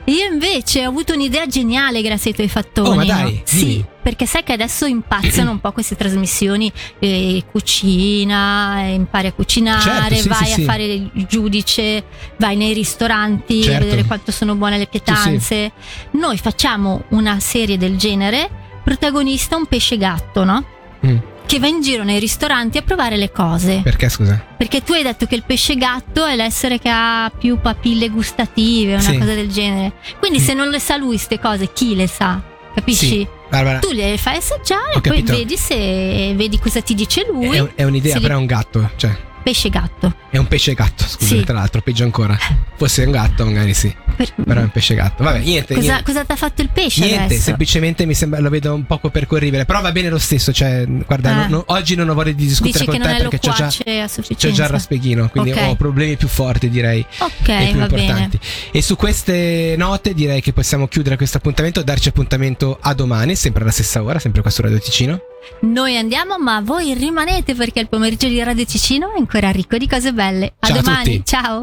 Io 0.06 0.26
invece 0.30 0.84
ho 0.84 0.90
avuto 0.90 1.14
un'idea 1.14 1.46
geniale 1.46 2.02
grazie 2.02 2.30
ai 2.30 2.36
tuoi 2.36 2.48
fattoni. 2.48 2.88
Oh, 2.88 2.94
ma 2.94 3.04
dai, 3.04 3.40
Sì, 3.44 3.64
dimmi. 3.64 3.84
perché 4.02 4.26
sai 4.26 4.42
che 4.42 4.52
adesso 4.52 4.84
impazzano 4.84 5.50
un 5.50 5.60
po' 5.60 5.72
queste 5.72 5.96
trasmissioni, 5.96 6.70
eh, 6.98 7.42
cucina, 7.50 8.82
eh, 8.82 8.92
impari 8.92 9.28
a 9.28 9.32
cucinare, 9.32 9.80
Certo, 9.80 10.14
sì, 10.16 10.28
vai 10.28 10.44
sì, 10.46 10.52
a 10.52 10.54
sì. 10.56 10.64
fare 10.64 10.84
il 10.84 11.26
giudice, 11.26 12.04
vai 12.36 12.54
nei 12.56 12.74
ristoranti 12.74 13.60
a 13.60 13.64
Certo. 13.64 13.84
vedere 13.84 14.04
quanto 14.04 14.30
sono 14.30 14.54
buone 14.56 14.76
le 14.76 14.86
pietanze. 14.86 15.72
Noi 16.12 16.36
facciamo 16.36 17.04
una 17.10 17.40
serie 17.40 17.78
del 17.78 17.96
genere, 17.96 18.50
protagonista 18.84 19.56
un 19.56 19.64
pesce 19.66 19.96
gatto, 19.96 20.44
no? 20.44 20.64
Mm. 21.06 21.16
Che 21.46 21.58
va 21.58 21.66
in 21.68 21.82
giro 21.82 22.02
nei 22.04 22.18
ristoranti 22.18 22.78
a 22.78 22.82
provare 22.82 23.16
le 23.16 23.30
cose. 23.30 23.80
Perché 23.84 24.08
scusa? 24.08 24.42
Perché 24.56 24.82
tu 24.82 24.92
hai 24.92 25.02
detto 25.02 25.26
che 25.26 25.34
il 25.34 25.44
pesce 25.44 25.76
gatto 25.76 26.24
è 26.24 26.34
l'essere 26.34 26.78
che 26.78 26.88
ha 26.90 27.30
più 27.36 27.58
papille 27.60 28.08
gustative, 28.08 28.92
una 28.94 29.00
Sì. 29.02 29.18
cosa 29.18 29.34
del 29.34 29.48
genere. 29.50 29.92
Quindi 30.18 30.40
se 30.40 30.54
non 30.54 30.68
le 30.68 30.78
sa 30.80 30.96
lui 30.96 31.08
queste 31.16 31.38
cose, 31.38 31.72
chi 31.72 31.94
le 31.94 32.06
sa? 32.08 32.40
Capisci? 32.74 33.06
Sì. 33.06 33.28
Barbara, 33.48 33.78
Tu 33.78 33.92
le 33.92 34.16
fai 34.18 34.38
assaggiare 34.38 34.94
e 34.96 35.00
poi 35.00 35.22
vedi 35.22 35.56
se 35.56 36.32
vedi 36.34 36.58
cosa 36.58 36.80
ti 36.80 36.94
dice 36.94 37.24
lui. 37.30 37.56
è, 37.56 37.64
è 37.76 37.84
un'idea, 37.84 38.18
però 38.18 38.34
è 38.34 38.38
un 38.38 38.46
gatto. 38.46 38.90
Cioè, 38.96 39.16
Pesce 39.44 39.68
gatto. 39.68 40.14
è 40.30 40.38
un 40.38 40.46
pesce 40.48 40.72
gatto, 40.74 41.04
scusa, 41.06 41.36
Sì. 41.36 41.44
tra 41.44 41.54
l'altro, 41.54 41.82
peggio 41.82 42.02
ancora. 42.02 42.36
Fosse 42.78 43.04
un 43.04 43.10
gatto, 43.12 43.44
magari 43.44 43.74
sì. 43.74 43.94
Per- 44.16 44.32
Però 44.42 44.60
è 44.60 44.62
un 44.64 44.70
pesce 44.70 44.94
gatto. 44.94 45.22
Vabbè, 45.22 45.40
niente. 45.40 45.74
cosa, 45.74 45.86
niente. 45.86 46.02
cosa 46.04 46.24
ti 46.24 46.32
ha 46.32 46.36
fatto 46.36 46.62
il 46.62 46.70
pesce 46.72 47.00
Niente, 47.04 47.24
adesso? 47.24 47.42
semplicemente 47.42 48.06
mi 48.06 48.14
sembra 48.14 48.40
lo 48.40 48.48
vedo 48.48 48.72
un 48.74 48.86
poco 48.86 49.10
percorribile. 49.10 49.64
Però 49.66 49.80
va 49.82 49.92
bene 49.92 50.08
lo 50.08 50.18
stesso. 50.18 50.50
Cioè, 50.52 50.86
guarda, 50.86 51.30
Eh. 51.30 51.34
non- 51.34 51.50
non- 51.50 51.62
oggi 51.66 51.94
non 51.94 52.08
ho 52.08 52.14
voglia 52.14 52.32
di 52.32 52.46
discutere 52.46 52.84
Dici 52.84 52.98
con 52.98 53.00
te 53.06 53.16
è 53.16 53.18
perché 53.20 53.38
c'ho 53.38 53.52
già, 53.52 53.66
c'ho 53.68 54.50
già 54.50 54.64
il 54.64 54.70
raspeghino. 54.70 55.28
Quindi 55.28 55.52
Ok. 55.52 55.58
ho 55.68 55.74
problemi 55.76 56.16
più 56.16 56.28
forti, 56.28 56.70
direi. 56.70 57.04
Ok, 57.18 57.48
e 57.48 57.68
più 57.70 57.78
va 57.80 57.86
bene. 57.86 58.02
importanti. 58.02 58.38
E 58.72 58.80
su 58.82 58.96
queste 58.96 59.74
note 59.76 60.14
direi 60.14 60.40
che 60.40 60.52
possiamo 60.54 60.88
chiudere 60.88 61.16
questo 61.16 61.36
appuntamento, 61.36 61.82
darci 61.82 62.08
appuntamento 62.08 62.78
a 62.80 62.94
domani, 62.94 63.36
sempre 63.36 63.62
alla 63.62 63.72
stessa 63.72 64.02
ora, 64.02 64.18
sempre 64.18 64.40
qua 64.40 64.50
su 64.50 64.62
Radio 64.62 64.78
Ticino. 64.78 65.20
Noi 65.60 65.96
andiamo, 65.96 66.38
ma 66.38 66.60
voi 66.62 66.94
rimanete 66.94 67.54
perché 67.54 67.80
il 67.80 67.88
pomeriggio 67.88 68.28
di 68.28 68.42
Radio 68.42 68.64
Ticino 68.64 69.12
è 69.12 69.18
ancora 69.18 69.50
ricco 69.50 69.76
di 69.76 69.88
cose 69.88 70.12
belle. 70.12 70.54
A 70.60 70.66
Ciao 70.68 70.76
a 70.76 70.80
domani, 70.80 71.16
tutti. 71.16 71.24
ciao. 71.24 71.62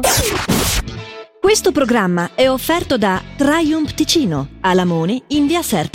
Questo 1.40 1.72
programma 1.72 2.30
è 2.34 2.48
offerto 2.48 2.96
da 2.96 3.20
Triumph 3.36 3.94
Ticino, 3.94 4.48
a 4.60 4.74
Lamone, 4.74 5.22
in 5.28 5.46
via 5.46 5.62
Serta. 5.62 5.90